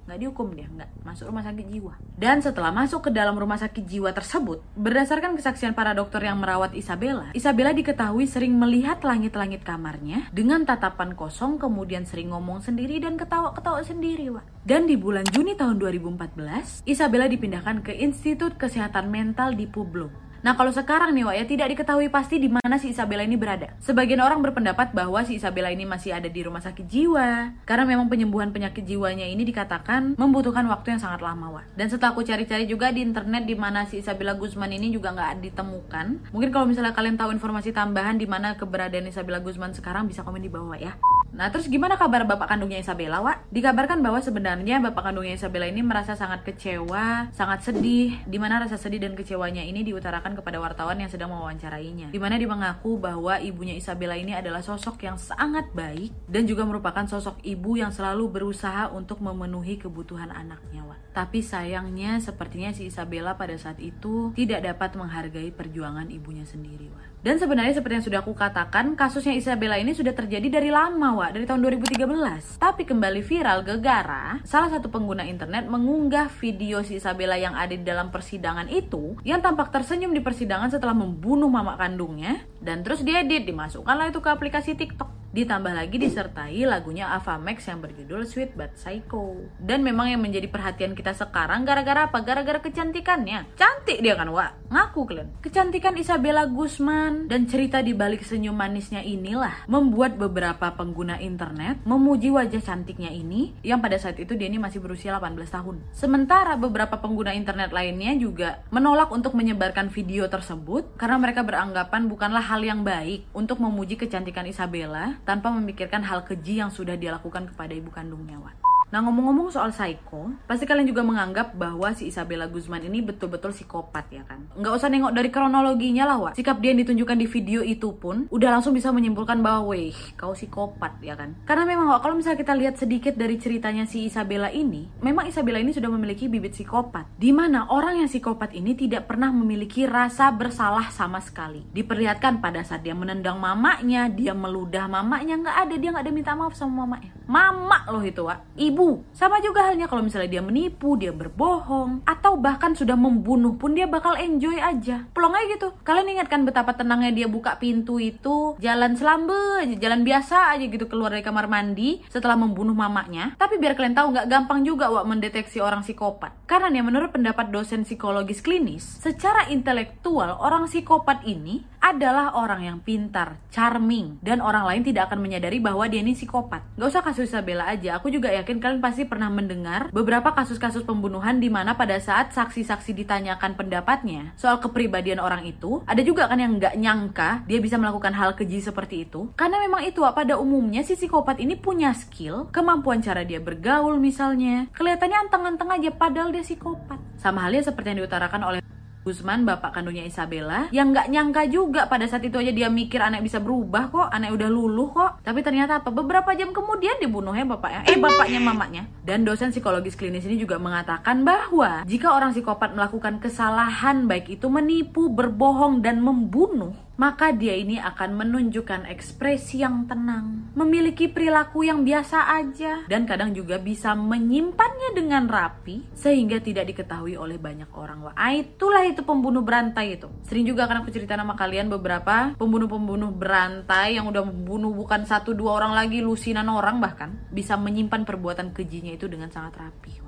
nggak 0.05 0.19
dihukum 0.21 0.53
dia 0.53 0.69
nggak. 0.69 0.89
Masuk 1.05 1.29
rumah 1.29 1.43
sakit 1.45 1.65
jiwa. 1.65 1.93
Dan 2.15 2.39
setelah 2.39 2.71
masuk 2.71 3.05
ke 3.05 3.09
dalam 3.11 3.35
rumah 3.35 3.59
sakit 3.59 3.85
jiwa 3.85 4.13
tersebut 4.15 4.61
berdasarkan 4.75 5.35
kesaksian 5.35 5.73
para 5.73 5.95
dokter 5.95 6.19
yang 6.23 6.37
merawat 6.39 6.75
Isabella 6.75 7.31
Isabella 7.31 7.71
diketahui 7.71 8.27
sering 8.27 8.53
melihat 8.55 9.01
langit-langit 9.01 9.63
kamarnya 9.63 10.27
dengan 10.35 10.67
tatapan 10.67 11.15
kosong 11.15 11.57
kemudian 11.57 12.03
sering 12.03 12.35
ngomong 12.35 12.59
sendiri 12.61 12.99
dan 12.99 13.15
ketawa-ketawa 13.15 13.81
sendiri 13.81 14.29
wah 14.31 14.45
dan 14.67 14.89
di 14.89 14.99
bulan 14.99 15.23
Juni 15.31 15.55
tahun 15.55 15.79
2014 15.79 16.85
Isabella 16.85 17.31
dipindahkan 17.31 17.87
ke 17.87 17.93
Institut 17.95 18.59
Kesehatan 18.59 19.07
Mental 19.07 19.55
di 19.55 19.65
Pueblo 19.65 20.24
Nah 20.45 20.53
kalau 20.53 20.69
sekarang 20.69 21.17
nih 21.17 21.25
Wak 21.25 21.35
ya 21.41 21.45
tidak 21.49 21.67
diketahui 21.73 22.13
pasti 22.13 22.37
di 22.37 22.45
mana 22.45 22.77
si 22.77 22.93
Isabella 22.93 23.25
ini 23.25 23.33
berada. 23.33 23.73
Sebagian 23.81 24.21
orang 24.21 24.45
berpendapat 24.45 24.93
bahwa 24.93 25.17
si 25.25 25.41
Isabella 25.41 25.73
ini 25.73 25.89
masih 25.89 26.13
ada 26.13 26.29
di 26.29 26.37
rumah 26.45 26.61
sakit 26.61 26.85
jiwa 26.85 27.57
karena 27.65 27.81
memang 27.89 28.05
penyembuhan 28.13 28.53
penyakit 28.53 28.85
jiwanya 28.85 29.25
ini 29.25 29.41
dikatakan 29.41 30.13
membutuhkan 30.21 30.69
waktu 30.69 30.93
yang 30.93 31.01
sangat 31.01 31.25
lama 31.25 31.49
Wak. 31.49 31.73
Dan 31.73 31.89
setelah 31.89 32.13
aku 32.13 32.21
cari-cari 32.21 32.69
juga 32.69 32.93
di 32.93 33.01
internet 33.01 33.49
di 33.49 33.57
mana 33.57 33.89
si 33.89 34.05
Isabella 34.05 34.37
Guzman 34.37 34.69
ini 34.69 34.93
juga 34.93 35.17
nggak 35.17 35.41
ditemukan. 35.49 36.29
Mungkin 36.29 36.49
kalau 36.53 36.69
misalnya 36.69 36.93
kalian 36.93 37.17
tahu 37.17 37.33
informasi 37.33 37.73
tambahan 37.73 38.21
di 38.21 38.29
mana 38.29 38.53
keberadaan 38.53 39.09
Isabella 39.09 39.41
Guzman 39.41 39.73
sekarang 39.73 40.05
bisa 40.05 40.21
komen 40.21 40.45
di 40.45 40.53
bawah 40.53 40.77
ya. 40.77 40.93
Nah 41.35 41.51
terus 41.51 41.67
gimana 41.67 41.99
kabar 41.99 42.23
bapak 42.23 42.47
kandungnya 42.47 42.79
Isabella 42.79 43.19
Wak? 43.19 43.51
Dikabarkan 43.51 43.99
bahwa 43.99 44.23
sebenarnya 44.23 44.79
bapak 44.79 45.11
kandungnya 45.11 45.35
Isabella 45.35 45.67
ini 45.67 45.83
merasa 45.83 46.15
sangat 46.15 46.47
kecewa, 46.47 47.27
sangat 47.35 47.67
sedih, 47.67 48.15
di 48.23 48.37
mana 48.39 48.63
rasa 48.63 48.79
sedih 48.79 49.03
dan 49.03 49.19
kecewanya 49.19 49.59
ini 49.59 49.83
diutarakan 49.83 50.39
kepada 50.39 50.63
wartawan 50.63 50.95
yang 50.95 51.11
sedang 51.11 51.35
mewawancarainya. 51.35 52.15
Di 52.15 52.19
mana 52.23 52.39
dia 52.39 52.47
mengaku 52.47 52.95
bahwa 52.95 53.35
ibunya 53.43 53.75
Isabella 53.75 54.15
ini 54.15 54.31
adalah 54.31 54.63
sosok 54.63 55.03
yang 55.03 55.19
sangat 55.19 55.75
baik 55.75 56.15
dan 56.31 56.47
juga 56.47 56.63
merupakan 56.63 57.03
sosok 57.03 57.43
ibu 57.43 57.75
yang 57.75 57.91
selalu 57.91 58.31
berusaha 58.31 58.87
untuk 58.95 59.19
memenuhi 59.19 59.75
kebutuhan 59.75 60.31
anaknya. 60.31 60.87
Wak. 60.87 61.11
Tapi 61.11 61.43
sayangnya 61.43 62.23
sepertinya 62.23 62.71
si 62.71 62.87
Isabella 62.87 63.35
pada 63.35 63.59
saat 63.59 63.83
itu 63.83 64.31
tidak 64.39 64.63
dapat 64.63 64.95
menghargai 64.95 65.51
perjuangan 65.51 66.07
ibunya 66.07 66.47
sendiri. 66.47 66.87
Wak. 66.95 67.14
Dan 67.25 67.41
sebenarnya 67.41 67.73
seperti 67.73 67.93
yang 67.97 68.05
sudah 68.05 68.19
aku 68.21 68.37
katakan, 68.37 68.93
kasusnya 68.93 69.33
Isabella 69.33 69.81
ini 69.81 69.97
sudah 69.97 70.13
terjadi 70.13 70.45
dari 70.45 70.69
lama, 70.69 71.17
Wak, 71.17 71.33
dari 71.33 71.49
tahun 71.49 71.57
2013. 71.65 72.61
Tapi 72.61 72.85
kembali 72.85 73.25
viral 73.25 73.65
gegara, 73.65 74.45
salah 74.45 74.69
satu 74.69 74.93
pengguna 74.93 75.25
internet 75.25 75.65
mengunggah 75.65 76.29
video 76.37 76.85
si 76.85 77.01
Isabella 77.01 77.33
yang 77.33 77.57
ada 77.57 77.73
di 77.73 77.81
dalam 77.81 78.13
persidangan 78.13 78.69
itu, 78.69 79.17
yang 79.25 79.41
tampak 79.41 79.73
tersenyum 79.73 80.13
di 80.13 80.21
persidangan 80.21 80.69
setelah 80.69 80.93
membunuh 80.93 81.49
mama 81.49 81.73
kandungnya, 81.81 82.45
dan 82.61 82.85
terus 82.85 83.01
diedit, 83.01 83.49
dimasukkanlah 83.49 84.13
itu 84.13 84.21
ke 84.21 84.29
aplikasi 84.29 84.77
TikTok. 84.77 85.24
Ditambah 85.35 85.75
lagi 85.75 85.99
disertai 85.99 86.63
lagunya 86.63 87.11
Ava 87.11 87.35
Max 87.35 87.67
yang 87.67 87.83
berjudul 87.83 88.23
Sweet 88.23 88.55
But 88.55 88.79
Psycho. 88.79 89.35
Dan 89.59 89.83
memang 89.83 90.07
yang 90.07 90.23
menjadi 90.23 90.47
perhatian 90.47 90.95
kita 90.95 91.11
sekarang 91.11 91.67
gara-gara 91.67 92.07
apa? 92.07 92.23
Gara-gara 92.23 92.63
kecantikannya. 92.63 93.43
Cantik 93.59 93.99
dia 93.99 94.15
kan, 94.15 94.31
Wak. 94.31 94.71
Ngaku 94.71 95.01
kalian. 95.03 95.27
Kecantikan 95.43 95.99
Isabella 95.99 96.47
Guzman 96.47 97.27
dan 97.27 97.51
cerita 97.51 97.83
di 97.83 97.91
balik 97.91 98.23
senyum 98.23 98.55
manisnya 98.55 99.03
inilah 99.03 99.67
membuat 99.67 100.15
beberapa 100.15 100.71
pengguna 100.71 101.19
internet 101.19 101.83
memuji 101.83 102.31
wajah 102.31 102.63
cantiknya 102.63 103.11
ini 103.11 103.51
yang 103.59 103.83
pada 103.83 103.99
saat 103.99 104.15
itu 104.15 104.39
dia 104.39 104.47
ini 104.47 104.55
masih 104.55 104.79
berusia 104.79 105.11
18 105.19 105.35
tahun. 105.51 105.83
Sementara 105.91 106.55
beberapa 106.55 106.95
pengguna 106.95 107.35
internet 107.35 107.75
lainnya 107.75 108.15
juga 108.15 108.63
menolak 108.71 109.11
untuk 109.11 109.35
menyebarkan 109.35 109.91
video 109.91 110.31
tersebut 110.31 110.95
karena 110.95 111.19
mereka 111.19 111.43
beranggapan 111.43 112.07
bukanlah 112.07 112.47
hal 112.47 112.63
yang 112.63 112.87
baik 112.87 113.27
untuk 113.35 113.59
memuji 113.59 113.99
kecantikan 113.99 114.47
Isabella 114.47 115.19
tanpa 115.25 115.49
memikirkan 115.49 116.05
hal 116.05 116.23
keji 116.23 116.61
yang 116.61 116.69
sudah 116.69 116.93
dia 116.95 117.11
lakukan 117.11 117.49
kepada 117.49 117.73
ibu 117.73 117.89
kandungnya, 117.89 118.37
Wan. 118.37 118.64
Nah 118.95 119.03
ngomong-ngomong 119.03 119.51
soal 119.51 119.75
psycho, 119.75 120.31
pasti 120.47 120.63
kalian 120.63 120.87
juga 120.87 121.03
menganggap 121.03 121.51
bahwa 121.59 121.91
si 121.91 122.07
Isabella 122.07 122.47
Guzman 122.47 122.79
ini 122.79 123.03
betul-betul 123.03 123.51
psikopat 123.51 124.07
ya 124.07 124.23
kan? 124.23 124.47
Nggak 124.55 124.71
usah 124.71 124.87
nengok 124.87 125.11
dari 125.11 125.27
kronologinya 125.27 126.07
lah, 126.07 126.15
Wak. 126.15 126.39
Sikap 126.39 126.63
dia 126.63 126.71
yang 126.71 126.79
ditunjukkan 126.79 127.19
di 127.19 127.27
video 127.27 127.59
itu 127.59 127.91
pun 127.99 128.31
udah 128.31 128.55
langsung 128.55 128.71
bisa 128.71 128.95
menyimpulkan 128.95 129.43
bahwa, 129.43 129.75
weh, 129.75 129.91
kau 130.15 130.31
psikopat 130.31 131.03
ya 131.03 131.19
kan? 131.19 131.35
Karena 131.43 131.67
memang 131.67 131.91
Wak, 131.91 132.07
kalau 132.07 132.15
misalnya 132.15 132.39
kita 132.39 132.55
lihat 132.55 132.79
sedikit 132.79 133.19
dari 133.19 133.35
ceritanya 133.35 133.83
si 133.83 134.07
Isabella 134.07 134.47
ini, 134.47 134.87
memang 135.03 135.27
Isabella 135.27 135.59
ini 135.59 135.75
sudah 135.75 135.91
memiliki 135.91 136.31
bibit 136.31 136.55
psikopat. 136.55 137.19
Di 137.19 137.35
mana 137.35 137.67
orang 137.67 137.99
yang 137.99 138.07
psikopat 138.07 138.55
ini 138.55 138.79
tidak 138.79 139.11
pernah 139.11 139.27
memiliki 139.27 139.83
rasa 139.83 140.31
bersalah 140.31 140.87
sama 140.95 141.19
sekali. 141.19 141.67
Diperlihatkan 141.75 142.39
pada 142.39 142.63
saat 142.63 142.87
dia 142.87 142.95
menendang 142.95 143.43
mamanya, 143.43 144.07
dia 144.07 144.31
meludah 144.31 144.87
mamanya, 144.87 145.35
nggak 145.35 145.57
ada, 145.67 145.75
dia 145.75 145.89
nggak 145.91 146.05
ada 146.07 146.15
minta 146.15 146.31
maaf 146.31 146.55
sama 146.55 146.87
mamanya. 146.87 147.11
Mama 147.27 147.83
loh 147.91 147.99
itu, 147.99 148.23
Wak. 148.23 148.55
Ibu 148.55 148.84
Sama 149.15 149.41
juga 149.41 149.65
halnya 149.65 149.89
kalau 149.89 150.05
misalnya 150.05 150.39
dia 150.39 150.43
menipu, 150.43 150.99
dia 150.99 151.09
berbohong, 151.09 152.05
atau 152.05 152.37
bahkan 152.37 152.77
sudah 152.77 152.93
membunuh 152.93 153.55
pun 153.57 153.73
dia 153.73 153.87
bakal 153.89 154.13
enjoy 154.19 154.59
aja. 154.59 155.07
Pelong 155.15 155.33
aja 155.33 155.45
gitu. 155.55 155.67
Kalian 155.87 156.19
ingat 156.19 156.27
kan 156.27 156.43
betapa 156.43 156.75
tenangnya 156.75 157.15
dia 157.15 157.27
buka 157.31 157.57
pintu 157.57 157.97
itu, 157.97 158.59
jalan 158.59 158.93
selambe 158.93 159.35
aja, 159.63 159.75
jalan 159.79 160.03
biasa 160.03 160.57
aja 160.57 160.65
gitu 160.67 160.85
keluar 160.91 161.15
dari 161.15 161.23
kamar 161.23 161.47
mandi 161.47 162.03
setelah 162.11 162.35
membunuh 162.35 162.75
mamanya. 162.75 163.33
Tapi 163.39 163.57
biar 163.57 163.73
kalian 163.73 163.95
tahu 163.95 164.07
nggak 164.13 164.27
gampang 164.27 164.61
juga 164.67 164.91
wak 164.91 165.07
mendeteksi 165.07 165.63
orang 165.63 165.81
psikopat. 165.81 166.35
Karena 166.45 166.69
nih 166.69 166.83
menurut 166.85 167.09
pendapat 167.15 167.49
dosen 167.49 167.87
psikologis 167.87 168.43
klinis, 168.43 168.83
secara 169.01 169.47
intelektual 169.49 170.37
orang 170.37 170.67
psikopat 170.67 171.23
ini 171.23 171.63
adalah 171.85 172.33
orang 172.33 172.65
yang 172.65 172.77
pintar, 172.81 173.37
charming, 173.53 174.17
dan 174.25 174.41
orang 174.41 174.65
lain 174.65 174.81
tidak 174.81 175.13
akan 175.13 175.21
menyadari 175.21 175.61
bahwa 175.61 175.85
dia 175.85 176.01
ini 176.01 176.17
psikopat. 176.17 176.65
Gak 176.81 176.89
usah 176.89 177.05
kasus 177.05 177.29
Isabella 177.29 177.69
aja, 177.69 178.01
aku 178.01 178.09
juga 178.09 178.33
yakin 178.33 178.57
kalian 178.65 178.81
pasti 178.81 179.05
pernah 179.05 179.29
mendengar 179.29 179.93
beberapa 179.93 180.33
kasus-kasus 180.33 180.81
pembunuhan 180.89 181.37
di 181.37 181.53
mana 181.53 181.77
pada 181.77 182.01
saat 182.01 182.33
saksi-saksi 182.33 182.97
ditanyakan 182.97 183.53
pendapatnya 183.53 184.33
soal 184.33 184.57
kepribadian 184.57 185.21
orang 185.21 185.45
itu, 185.45 185.85
ada 185.85 186.01
juga 186.01 186.25
kan 186.25 186.41
yang 186.41 186.57
nggak 186.57 186.73
nyangka 186.73 187.45
dia 187.45 187.61
bisa 187.61 187.77
melakukan 187.77 188.17
hal 188.17 188.33
keji 188.33 188.65
seperti 188.65 189.05
itu. 189.05 189.29
Karena 189.37 189.61
memang 189.61 189.85
itu 189.85 190.01
pada 190.01 190.41
umumnya 190.41 190.81
si 190.81 190.97
psikopat 190.97 191.37
ini 191.37 191.53
punya 191.53 191.93
skill, 191.93 192.49
kemampuan 192.49 193.05
cara 193.05 193.21
dia 193.21 193.37
bergaul 193.37 194.01
misalnya. 194.01 194.65
Kelihatannya 194.73 195.29
anteng-anteng 195.29 195.69
aja 195.69 195.93
padahal 195.93 196.33
dia 196.33 196.41
psikopat. 196.41 196.97
Sama 197.21 197.45
halnya 197.45 197.69
seperti 197.69 197.93
yang 197.93 198.01
diutarakan 198.01 198.41
oleh 198.49 198.59
Gusman, 199.05 199.45
bapak 199.45 199.69
kandungnya 199.69 200.01
Isabella, 200.01 200.65
yang 200.73 200.89
nggak 200.89 201.13
nyangka 201.13 201.45
juga 201.45 201.85
pada 201.85 202.09
saat 202.09 202.25
itu 202.25 202.41
aja 202.41 202.49
dia 202.49 202.73
mikir 202.73 202.97
anak 202.97 203.21
bisa 203.21 203.37
berubah 203.37 203.93
kok, 203.93 204.09
anak 204.09 204.33
udah 204.33 204.49
luluh 204.49 204.89
kok. 204.89 205.21
Tapi 205.21 205.45
ternyata 205.45 205.77
apa? 205.77 205.93
Beberapa 205.93 206.33
jam 206.33 206.49
kemudian 206.49 206.97
dibunuhnya 206.97 207.45
bapaknya, 207.45 207.85
eh 207.85 208.01
bapaknya 208.01 208.41
mamanya. 208.41 208.89
Dan 209.05 209.21
dosen 209.21 209.53
psikologis 209.53 209.93
klinis 209.93 210.25
ini 210.25 210.41
juga 210.41 210.57
mengatakan 210.57 211.21
bahwa 211.21 211.85
jika 211.85 212.17
orang 212.17 212.33
psikopat 212.33 212.73
melakukan 212.73 213.21
kesalahan 213.21 214.09
baik 214.09 214.41
itu 214.41 214.49
menipu, 214.49 215.13
berbohong 215.13 215.85
dan 215.85 216.01
membunuh, 216.01 216.73
maka 216.95 217.35
dia 217.35 217.55
ini 217.55 217.75
akan 217.79 218.15
menunjukkan 218.15 218.87
ekspresi 218.87 219.59
yang 219.63 219.83
tenang, 219.87 220.51
memiliki 220.55 221.11
perilaku 221.11 221.67
yang 221.67 221.83
biasa 221.83 222.31
aja, 222.39 222.87
dan 222.87 223.03
kadang 223.03 223.35
juga 223.35 223.59
bisa 223.59 223.91
menyimpannya 223.93 224.95
dengan 224.95 225.27
rapi 225.27 225.83
sehingga 225.91 226.39
tidak 226.39 226.71
diketahui 226.71 227.19
oleh 227.19 227.35
banyak 227.35 227.67
orang. 227.75 228.07
Wah, 228.07 228.15
ah, 228.15 228.31
itulah 228.31 228.87
itu 228.87 229.03
pembunuh 229.03 229.43
berantai 229.43 229.99
itu. 229.99 230.07
Sering 230.23 230.47
juga 230.47 230.67
akan 230.67 230.83
aku 230.83 230.89
cerita 230.95 231.19
nama 231.19 231.35
kalian 231.35 231.67
beberapa 231.67 232.31
pembunuh-pembunuh 232.39 233.11
berantai 233.11 233.99
yang 233.99 234.07
udah 234.07 234.23
membunuh 234.23 234.71
bukan 234.71 235.03
satu 235.03 235.35
dua 235.35 235.59
orang 235.59 235.75
lagi, 235.75 235.99
lusinan 235.99 236.47
orang 236.47 236.79
bahkan 236.79 237.11
bisa 237.33 237.59
menyimpan 237.59 238.07
perbuatan 238.07 238.55
kejinya 238.55 238.95
itu 238.95 239.11
dengan 239.11 239.27
sangat 239.27 239.59
rapi. 239.59 240.04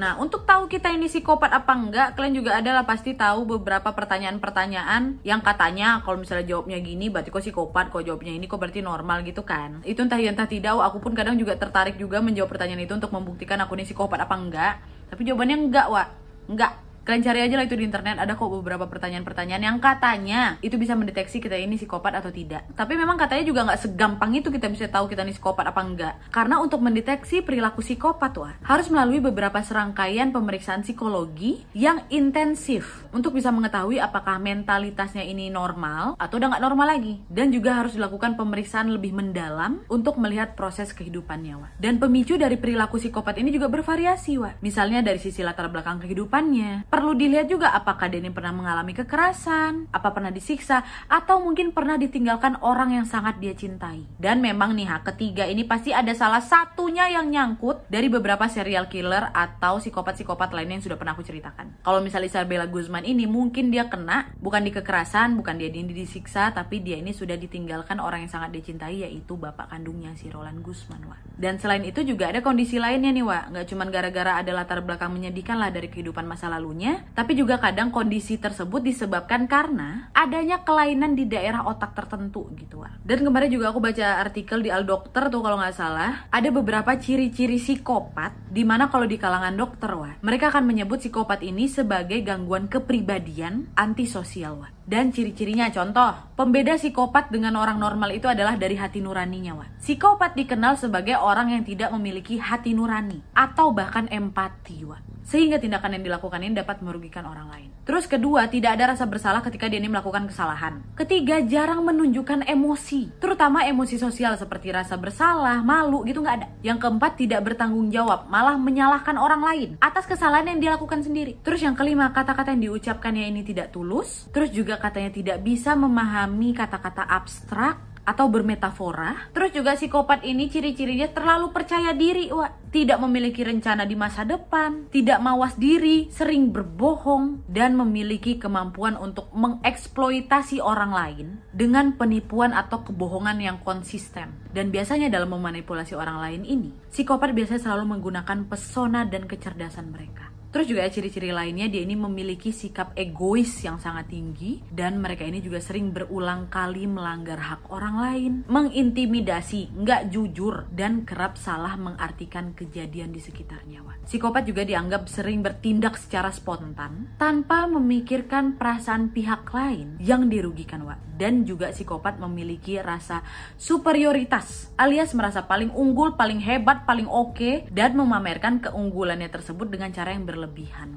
Nah, 0.00 0.16
untuk 0.16 0.48
tahu 0.48 0.64
kita 0.64 0.88
ini 0.96 1.12
psikopat 1.12 1.52
apa 1.52 1.76
enggak, 1.76 2.16
kalian 2.16 2.40
juga 2.40 2.56
adalah 2.56 2.88
pasti 2.88 3.12
tahu 3.12 3.44
beberapa 3.44 3.92
pertanyaan-pertanyaan 3.92 5.20
yang 5.20 5.44
katanya 5.44 6.00
kalau 6.00 6.16
misalnya 6.16 6.48
jawabnya 6.48 6.80
gini 6.80 7.12
berarti 7.12 7.28
kok 7.28 7.44
psikopat, 7.44 7.92
kok 7.92 8.00
jawabnya 8.00 8.32
ini 8.32 8.48
kok 8.48 8.56
berarti 8.56 8.80
normal 8.80 9.20
gitu 9.28 9.44
kan. 9.44 9.84
Itu 9.84 10.00
entah 10.00 10.16
ya 10.16 10.32
entah 10.32 10.48
tidak, 10.48 10.72
aku 10.72 11.04
pun 11.04 11.12
kadang 11.12 11.36
juga 11.36 11.52
tertarik 11.60 12.00
juga 12.00 12.24
menjawab 12.24 12.48
pertanyaan 12.48 12.88
itu 12.88 12.96
untuk 12.96 13.12
membuktikan 13.12 13.60
aku 13.60 13.76
ini 13.76 13.84
psikopat 13.84 14.24
apa 14.24 14.34
enggak. 14.40 14.74
Tapi 15.12 15.20
jawabannya 15.20 15.68
enggak, 15.68 15.86
Wak. 15.92 16.08
Enggak 16.48 16.72
Kalian 17.00 17.22
cari 17.24 17.40
aja 17.42 17.54
lah 17.56 17.64
itu 17.64 17.76
di 17.76 17.84
internet 17.88 18.20
ada 18.20 18.36
kok 18.36 18.52
beberapa 18.52 18.84
pertanyaan-pertanyaan 18.86 19.64
yang 19.64 19.78
katanya 19.80 20.60
itu 20.60 20.76
bisa 20.76 20.92
mendeteksi 20.92 21.40
kita 21.40 21.56
ini 21.56 21.80
psikopat 21.80 22.20
atau 22.20 22.28
tidak. 22.28 22.68
Tapi 22.76 22.92
memang 22.94 23.16
katanya 23.16 23.44
juga 23.48 23.64
nggak 23.64 23.80
segampang 23.80 24.30
itu 24.36 24.52
kita 24.52 24.68
bisa 24.68 24.86
tahu 24.92 25.08
kita 25.08 25.24
ini 25.24 25.32
psikopat 25.32 25.64
apa 25.72 25.80
enggak. 25.80 26.14
Karena 26.28 26.60
untuk 26.60 26.84
mendeteksi 26.84 27.40
perilaku 27.40 27.80
psikopat 27.80 28.32
wah 28.36 28.54
harus 28.62 28.92
melalui 28.92 29.24
beberapa 29.24 29.58
serangkaian 29.64 30.28
pemeriksaan 30.30 30.84
psikologi 30.84 31.64
yang 31.72 32.04
intensif 32.12 33.08
untuk 33.16 33.32
bisa 33.32 33.48
mengetahui 33.48 33.96
apakah 33.96 34.36
mentalitasnya 34.36 35.24
ini 35.24 35.48
normal 35.48 36.14
atau 36.20 36.36
udah 36.36 36.52
nggak 36.52 36.64
normal 36.64 36.86
lagi. 36.86 37.16
Dan 37.32 37.48
juga 37.50 37.80
harus 37.80 37.96
dilakukan 37.96 38.36
pemeriksaan 38.36 38.92
lebih 38.92 39.16
mendalam 39.16 39.80
untuk 39.88 40.20
melihat 40.20 40.52
proses 40.52 40.92
kehidupannya 40.92 41.54
wah. 41.56 41.70
Dan 41.80 41.96
pemicu 41.96 42.36
dari 42.36 42.60
perilaku 42.60 43.00
psikopat 43.00 43.40
ini 43.40 43.48
juga 43.50 43.72
bervariasi 43.72 44.36
wah. 44.36 44.54
Misalnya 44.60 45.00
dari 45.00 45.16
sisi 45.16 45.40
latar 45.40 45.72
belakang 45.72 46.02
kehidupannya, 46.02 46.89
perlu 46.90 47.14
dilihat 47.14 47.46
juga 47.46 47.70
apakah 47.70 48.10
Denny 48.10 48.34
pernah 48.34 48.50
mengalami 48.50 48.92
kekerasan, 48.92 49.86
apa 49.94 50.10
pernah 50.10 50.34
disiksa, 50.34 50.82
atau 51.06 51.38
mungkin 51.38 51.70
pernah 51.70 51.94
ditinggalkan 51.94 52.58
orang 52.66 52.98
yang 52.98 53.06
sangat 53.06 53.38
dia 53.38 53.54
cintai. 53.54 54.04
Dan 54.18 54.42
memang 54.42 54.74
nih, 54.74 54.90
ketiga 55.06 55.46
ini 55.46 55.62
pasti 55.62 55.94
ada 55.94 56.10
salah 56.18 56.42
satunya 56.42 57.06
yang 57.06 57.30
nyangkut 57.30 57.86
dari 57.86 58.10
beberapa 58.10 58.50
serial 58.50 58.90
killer 58.90 59.30
atau 59.30 59.78
psikopat-psikopat 59.78 60.50
lainnya 60.50 60.82
yang 60.82 60.86
sudah 60.90 60.98
pernah 60.98 61.14
aku 61.14 61.22
ceritakan. 61.22 61.86
Kalau 61.86 62.02
misalnya 62.02 62.26
Isabella 62.26 62.66
Guzman 62.66 63.06
ini 63.06 63.30
mungkin 63.30 63.70
dia 63.70 63.86
kena 63.86 64.34
bukan 64.42 64.66
di 64.66 64.74
kekerasan, 64.74 65.38
bukan 65.38 65.62
dia 65.62 65.70
ini 65.70 65.94
disiksa, 65.94 66.50
tapi 66.50 66.82
dia 66.82 66.98
ini 66.98 67.14
sudah 67.14 67.38
ditinggalkan 67.38 68.02
orang 68.02 68.26
yang 68.26 68.32
sangat 68.34 68.50
dia 68.50 68.66
cintai 68.66 69.06
yaitu 69.06 69.38
bapak 69.38 69.70
kandungnya 69.70 70.10
si 70.18 70.26
Roland 70.26 70.58
Guzman, 70.66 71.06
Wak. 71.06 71.38
Dan 71.38 71.62
selain 71.62 71.86
itu 71.86 72.02
juga 72.02 72.34
ada 72.34 72.42
kondisi 72.42 72.82
lainnya 72.82 73.14
nih, 73.14 73.22
Wak. 73.22 73.44
Nggak 73.54 73.66
cuma 73.70 73.84
gara-gara 73.86 74.32
ada 74.42 74.50
latar 74.50 74.82
belakang 74.82 75.14
menyedihkan 75.14 75.54
lah 75.54 75.70
dari 75.70 75.86
kehidupan 75.86 76.26
masa 76.26 76.50
lalunya, 76.50 76.79
tapi 77.12 77.36
juga 77.36 77.60
kadang 77.60 77.92
kondisi 77.92 78.40
tersebut 78.40 78.80
disebabkan 78.80 79.44
karena 79.44 80.08
adanya 80.16 80.64
kelainan 80.64 81.12
di 81.12 81.28
daerah 81.28 81.68
otak 81.68 81.92
tertentu 81.92 82.48
gitu. 82.56 82.80
Dan 83.04 83.26
kemarin 83.26 83.50
juga 83.52 83.74
aku 83.74 83.80
baca 83.82 84.22
artikel 84.22 84.64
di 84.64 84.70
Al 84.72 84.88
Dokter 84.88 85.28
tuh 85.28 85.44
kalau 85.44 85.60
nggak 85.60 85.76
salah, 85.76 86.24
ada 86.32 86.48
beberapa 86.48 86.96
ciri-ciri 86.96 87.60
psikopat 87.60 88.32
di 88.48 88.64
mana 88.64 88.88
kalau 88.88 89.04
di 89.04 89.20
kalangan 89.20 89.52
dokter 89.52 89.92
Wak, 89.92 90.24
mereka 90.24 90.48
akan 90.48 90.64
menyebut 90.64 91.02
psikopat 91.02 91.44
ini 91.44 91.68
sebagai 91.68 92.22
gangguan 92.24 92.70
kepribadian 92.70 93.68
antisosial 93.76 94.64
Wak. 94.64 94.79
Dan 94.90 95.14
ciri-cirinya 95.14 95.70
contoh, 95.70 96.34
pembeda 96.34 96.74
psikopat 96.74 97.30
dengan 97.30 97.54
orang 97.62 97.78
normal 97.78 98.10
itu 98.10 98.26
adalah 98.26 98.58
dari 98.58 98.74
hati 98.74 98.98
nuraninya 98.98 99.54
Wak. 99.54 99.78
Psikopat 99.78 100.34
dikenal 100.34 100.82
sebagai 100.82 101.14
orang 101.14 101.54
yang 101.54 101.62
tidak 101.62 101.94
memiliki 101.94 102.42
hati 102.42 102.74
nurani 102.74 103.22
atau 103.30 103.70
bahkan 103.70 104.10
empati 104.10 104.82
sehingga 105.30 105.62
tindakan 105.62 105.94
yang 105.94 106.04
dilakukan 106.10 106.42
ini 106.42 106.58
dapat 106.58 106.82
merugikan 106.82 107.22
orang 107.22 107.46
lain. 107.46 107.68
Terus 107.86 108.10
kedua, 108.10 108.50
tidak 108.50 108.74
ada 108.74 108.98
rasa 108.98 109.06
bersalah 109.06 109.38
ketika 109.46 109.70
dia 109.70 109.78
ini 109.78 109.86
melakukan 109.86 110.26
kesalahan. 110.26 110.82
Ketiga, 110.98 111.38
jarang 111.46 111.86
menunjukkan 111.86 112.50
emosi, 112.50 113.22
terutama 113.22 113.62
emosi 113.62 113.94
sosial 113.94 114.34
seperti 114.34 114.74
rasa 114.74 114.98
bersalah, 114.98 115.62
malu 115.62 116.02
gitu 116.02 116.18
nggak 116.18 116.36
ada. 116.42 116.48
Yang 116.66 116.82
keempat, 116.82 117.14
tidak 117.14 117.40
bertanggung 117.46 117.94
jawab, 117.94 118.26
malah 118.26 118.58
menyalahkan 118.58 119.14
orang 119.14 119.42
lain 119.46 119.68
atas 119.78 120.10
kesalahan 120.10 120.50
yang 120.50 120.58
dilakukan 120.58 121.06
sendiri. 121.06 121.38
Terus 121.46 121.62
yang 121.62 121.78
kelima, 121.78 122.10
kata-kata 122.10 122.50
yang 122.50 122.74
diucapkannya 122.74 123.30
ini 123.30 123.46
tidak 123.46 123.70
tulus. 123.70 124.26
Terus 124.34 124.50
juga 124.50 124.79
katanya 124.80 125.12
tidak 125.12 125.38
bisa 125.44 125.76
memahami 125.76 126.56
kata-kata 126.56 127.04
abstrak 127.04 127.90
atau 128.10 128.26
bermetafora. 128.26 129.30
Terus 129.30 129.50
juga 129.54 129.76
psikopat 129.78 130.26
ini 130.26 130.50
ciri-cirinya 130.50 131.06
terlalu 131.12 131.54
percaya 131.54 131.94
diri, 131.94 132.32
wah. 132.34 132.58
Tidak 132.70 133.02
memiliki 133.02 133.42
rencana 133.42 133.82
di 133.82 133.98
masa 133.98 134.22
depan, 134.22 134.86
tidak 134.94 135.18
mawas 135.18 135.58
diri, 135.58 136.06
sering 136.06 136.54
berbohong, 136.54 137.42
dan 137.50 137.74
memiliki 137.74 138.38
kemampuan 138.38 138.94
untuk 138.94 139.26
mengeksploitasi 139.34 140.62
orang 140.62 140.94
lain 140.94 141.26
dengan 141.50 141.98
penipuan 141.98 142.54
atau 142.54 142.86
kebohongan 142.86 143.42
yang 143.42 143.58
konsisten. 143.66 144.38
Dan 144.54 144.70
biasanya 144.70 145.10
dalam 145.10 145.34
memanipulasi 145.34 145.98
orang 145.98 146.22
lain 146.22 146.42
ini, 146.46 146.70
psikopat 146.94 147.34
biasanya 147.34 147.58
selalu 147.58 147.98
menggunakan 147.98 148.46
pesona 148.46 149.02
dan 149.02 149.26
kecerdasan 149.26 149.90
mereka. 149.90 150.29
Terus 150.50 150.66
juga 150.66 150.86
ciri-ciri 150.90 151.30
lainnya 151.30 151.70
dia 151.70 151.86
ini 151.86 151.94
memiliki 151.94 152.50
sikap 152.50 152.90
egois 152.98 153.62
yang 153.62 153.78
sangat 153.78 154.10
tinggi 154.10 154.58
dan 154.66 154.98
mereka 154.98 155.22
ini 155.22 155.38
juga 155.38 155.62
sering 155.62 155.94
berulang 155.94 156.50
kali 156.50 156.90
melanggar 156.90 157.38
hak 157.38 157.70
orang 157.70 157.96
lain, 158.02 158.32
mengintimidasi, 158.50 159.70
nggak 159.78 160.10
jujur 160.10 160.66
dan 160.74 161.06
kerap 161.06 161.38
salah 161.38 161.78
mengartikan 161.78 162.50
kejadian 162.54 163.14
di 163.14 163.22
sekitarnya. 163.22 163.80
Psikopat 164.10 164.42
juga 164.42 164.66
dianggap 164.66 165.06
sering 165.06 165.38
bertindak 165.38 165.94
secara 165.94 166.34
spontan 166.34 167.14
tanpa 167.14 167.70
memikirkan 167.70 168.58
perasaan 168.58 169.14
pihak 169.14 169.46
lain 169.54 170.02
yang 170.02 170.26
dirugikan, 170.26 170.82
Wak. 170.82 170.98
Dan 171.20 171.44
juga 171.44 171.68
psikopat 171.68 172.16
memiliki 172.16 172.80
rasa 172.80 173.20
superioritas 173.60 174.72
alias 174.80 175.12
merasa 175.12 175.44
paling 175.44 175.68
unggul, 175.70 176.16
paling 176.16 176.40
hebat, 176.40 176.88
paling 176.88 177.04
oke 177.04 177.36
okay, 177.36 177.54
dan 177.68 177.92
memamerkan 177.92 178.58
keunggulannya 178.64 179.28
tersebut 179.28 179.68
dengan 179.68 179.92
cara 179.92 180.16
yang 180.16 180.24
berlebihan, 180.24 180.39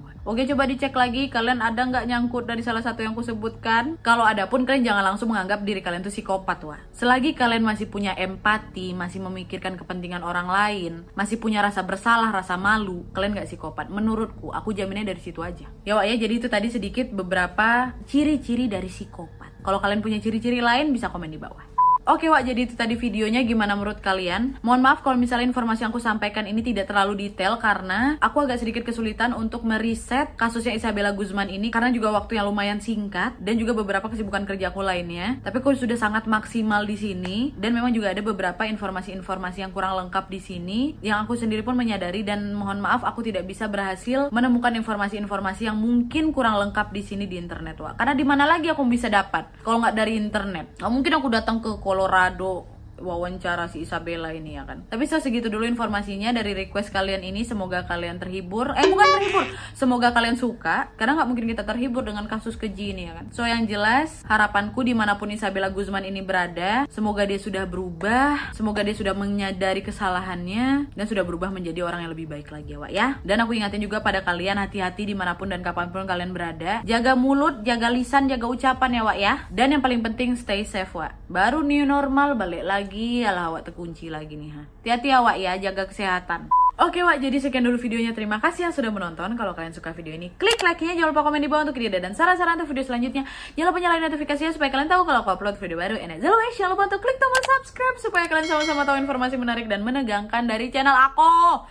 Wak. 0.03 0.23
Oke, 0.23 0.47
coba 0.47 0.63
dicek 0.69 0.95
lagi 0.95 1.27
kalian 1.27 1.59
ada 1.59 1.83
nggak 1.83 2.05
nyangkut 2.07 2.47
dari 2.47 2.63
salah 2.63 2.79
satu 2.79 3.03
yang 3.03 3.17
kusebutkan? 3.17 3.99
Kalau 3.99 4.23
ada 4.23 4.47
pun 4.47 4.63
kalian 4.63 4.87
jangan 4.87 5.03
langsung 5.15 5.33
menganggap 5.33 5.65
diri 5.67 5.83
kalian 5.83 6.05
itu 6.05 6.13
psikopat, 6.13 6.63
Wak. 6.63 6.79
Selagi 6.93 7.33
kalian 7.33 7.63
masih 7.63 7.87
punya 7.89 8.13
empati, 8.13 8.93
masih 8.93 9.23
memikirkan 9.23 9.79
kepentingan 9.79 10.23
orang 10.23 10.47
lain, 10.47 10.93
masih 11.17 11.41
punya 11.41 11.63
rasa 11.63 11.83
bersalah, 11.83 12.31
rasa 12.31 12.55
malu, 12.55 13.07
kalian 13.11 13.35
gak 13.35 13.49
psikopat 13.49 13.89
menurutku 13.89 14.53
aku 14.53 14.73
jaminnya 14.75 15.13
dari 15.13 15.21
situ 15.23 15.41
aja 15.41 15.67
ya 15.81 15.93
Wak 15.97 16.05
ya 16.05 16.15
jadi 16.19 16.33
itu 16.37 16.47
tadi 16.51 16.67
sedikit 16.69 17.09
beberapa 17.09 17.97
ciri-ciri 18.05 18.69
dari 18.69 18.87
psikopat 18.87 19.65
kalau 19.65 19.79
kalian 19.79 20.03
punya 20.03 20.19
ciri-ciri 20.19 20.59
lain 20.59 20.91
bisa 20.91 21.07
komen 21.09 21.31
di 21.31 21.39
bawah 21.39 21.72
Oke 22.03 22.27
Wak, 22.27 22.43
jadi 22.43 22.67
itu 22.67 22.75
tadi 22.75 22.99
videonya 22.99 23.47
gimana 23.47 23.79
menurut 23.79 24.03
kalian? 24.03 24.59
Mohon 24.59 24.81
maaf 24.83 24.99
kalau 25.07 25.15
misalnya 25.15 25.47
informasi 25.47 25.87
yang 25.87 25.95
aku 25.95 26.03
sampaikan 26.03 26.43
ini 26.43 26.59
tidak 26.59 26.91
terlalu 26.91 27.15
detail 27.15 27.55
karena 27.63 28.19
aku 28.19 28.43
agak 28.43 28.59
sedikit 28.59 28.83
kesulitan 28.83 29.31
untuk 29.31 29.63
meriset 29.63 30.35
kasusnya 30.35 30.75
Isabella 30.75 31.15
Guzman 31.15 31.47
ini 31.47 31.71
karena 31.71 31.95
juga 31.95 32.11
waktu 32.11 32.35
yang 32.35 32.51
lumayan 32.51 32.83
singkat 32.83 33.39
dan 33.39 33.55
juga 33.55 33.71
beberapa 33.71 34.11
kesibukan 34.11 34.43
kerjaku 34.43 34.83
lainnya. 34.83 35.39
Tapi 35.47 35.63
aku 35.63 35.79
sudah 35.79 35.95
sangat 35.95 36.27
maksimal 36.27 36.83
di 36.83 36.99
sini 36.99 37.37
dan 37.55 37.71
memang 37.71 37.95
juga 37.95 38.11
ada 38.11 38.19
beberapa 38.19 38.67
informasi-informasi 38.67 39.63
yang 39.63 39.71
kurang 39.71 39.95
lengkap 40.03 40.27
di 40.27 40.43
sini 40.43 40.79
yang 40.99 41.23
aku 41.23 41.39
sendiri 41.39 41.63
pun 41.63 41.79
menyadari 41.79 42.27
dan 42.27 42.51
mohon 42.51 42.83
maaf 42.83 43.07
aku 43.07 43.23
tidak 43.23 43.47
bisa 43.47 43.71
berhasil 43.71 44.27
menemukan 44.27 44.75
informasi-informasi 44.75 45.71
yang 45.71 45.79
mungkin 45.79 46.35
kurang 46.35 46.59
lengkap 46.67 46.91
di 46.91 46.99
sini 46.99 47.31
di 47.31 47.39
internet 47.39 47.79
Wak. 47.79 47.95
Karena 47.95 48.11
di 48.11 48.27
mana 48.27 48.43
lagi 48.43 48.67
aku 48.67 48.83
bisa 48.91 49.07
dapat 49.07 49.47
kalau 49.63 49.79
nggak 49.79 49.95
dari 49.95 50.19
internet? 50.19 50.83
Nggak 50.83 50.91
mungkin 50.91 51.13
aku 51.15 51.27
datang 51.31 51.63
ke 51.63 51.71
Colorado 51.93 52.65
wawancara 52.99 53.69
si 53.69 53.85
Isabella 53.85 54.33
ini 54.33 54.57
ya 54.57 54.67
kan. 54.67 54.85
Tapi 54.89 55.05
so 55.09 55.17
segitu 55.17 55.49
dulu 55.49 55.65
informasinya 55.65 56.33
dari 56.33 56.53
request 56.53 56.93
kalian 56.93 57.23
ini. 57.23 57.45
Semoga 57.47 57.85
kalian 57.87 58.19
terhibur. 58.21 58.73
Eh 58.77 58.85
bukan 58.89 59.07
terhibur. 59.19 59.45
Semoga 59.73 60.11
kalian 60.13 60.37
suka. 60.37 60.93
Karena 60.97 61.17
nggak 61.17 61.27
mungkin 61.29 61.45
kita 61.49 61.63
terhibur 61.63 62.03
dengan 62.05 62.25
kasus 62.27 62.59
keji 62.59 62.93
ini 62.93 63.09
ya 63.09 63.13
kan. 63.17 63.25
So 63.31 63.47
yang 63.47 63.65
jelas 63.65 64.23
harapanku 64.27 64.83
di 64.83 64.93
mana 64.93 65.17
pun 65.17 65.31
Isabella 65.31 65.71
Guzman 65.71 66.03
ini 66.03 66.21
berada, 66.21 66.85
semoga 66.91 67.23
dia 67.23 67.39
sudah 67.39 67.63
berubah. 67.65 68.53
Semoga 68.53 68.83
dia 68.83 68.95
sudah 68.95 69.15
menyadari 69.15 69.81
kesalahannya 69.85 70.91
dan 70.93 71.05
sudah 71.05 71.23
berubah 71.23 71.49
menjadi 71.49 71.85
orang 71.85 72.05
yang 72.05 72.11
lebih 72.11 72.27
baik 72.29 72.49
lagi 72.49 72.75
ya 72.75 72.79
Wak 72.81 72.91
ya. 72.91 73.07
Dan 73.23 73.39
aku 73.43 73.55
ingatin 73.55 73.81
juga 73.81 74.03
pada 74.03 74.21
kalian 74.25 74.59
hati-hati 74.59 75.07
di 75.07 75.15
mana 75.15 75.37
pun 75.39 75.49
dan 75.49 75.63
kapan 75.63 75.89
pun 75.93 76.03
kalian 76.03 76.35
berada. 76.35 76.81
Jaga 76.83 77.15
mulut, 77.15 77.63
jaga 77.63 77.87
lisan, 77.93 78.27
jaga 78.27 78.45
ucapan 78.49 78.89
ya 78.97 79.01
Wak 79.05 79.17
ya. 79.17 79.33
Dan 79.53 79.77
yang 79.77 79.81
paling 79.81 80.01
penting 80.01 80.35
stay 80.35 80.67
safe 80.67 80.91
Wak. 80.91 81.15
Baru 81.29 81.63
new 81.63 81.85
normal 81.87 82.35
balik 82.35 82.63
lagi, 82.65 82.82
alah 83.27 83.53
Wak 83.53 83.69
terkunci 83.69 84.09
lagi 84.09 84.35
nih 84.35 84.51
ha. 84.55 84.63
Hati-hati 84.81 85.07
ya 85.11 85.19
Wak 85.21 85.37
ya, 85.39 85.53
jaga 85.59 85.83
kesehatan. 85.87 86.49
Oke 86.73 87.05
Wak, 87.05 87.21
jadi 87.21 87.37
sekian 87.37 87.61
dulu 87.61 87.77
videonya. 87.77 88.17
Terima 88.17 88.41
kasih 88.41 88.65
yang 88.65 88.73
sudah 88.73 88.89
menonton. 88.89 89.37
Kalau 89.37 89.53
kalian 89.53 89.77
suka 89.77 89.93
video 89.93 90.17
ini, 90.17 90.33
klik 90.41 90.57
like-nya. 90.65 90.97
Jangan 90.97 91.13
lupa 91.13 91.21
komen 91.21 91.37
di 91.37 91.45
bawah 91.45 91.69
untuk 91.69 91.77
ide 91.77 92.01
dan 92.01 92.17
saran-saran 92.17 92.57
untuk 92.57 92.73
video 92.73 92.81
selanjutnya. 92.89 93.29
Jangan 93.53 93.69
lupa 93.69 93.79
nyalain 93.79 94.01
notifikasinya 94.09 94.51
supaya 94.57 94.73
kalian 94.73 94.89
tahu 94.89 95.05
kalau 95.05 95.21
aku 95.21 95.29
upload 95.37 95.55
video 95.61 95.77
baru. 95.77 96.01
And 96.01 96.17
as 96.17 96.25
always, 96.25 96.57
jangan 96.57 96.73
lupa 96.73 96.89
untuk 96.89 97.05
klik 97.05 97.21
tombol 97.21 97.43
subscribe 97.45 97.97
supaya 98.01 98.25
kalian 98.25 98.49
sama-sama 98.49 98.89
tahu 98.89 98.97
informasi 99.05 99.37
menarik 99.37 99.69
dan 99.69 99.85
menegangkan 99.85 100.49
dari 100.49 100.73
channel 100.73 100.97
aku. 100.97 101.69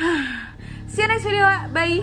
See 0.90 1.04
you 1.04 1.08
next 1.12 1.28
video, 1.28 1.44
Wak. 1.44 1.76
Bye. 1.76 2.00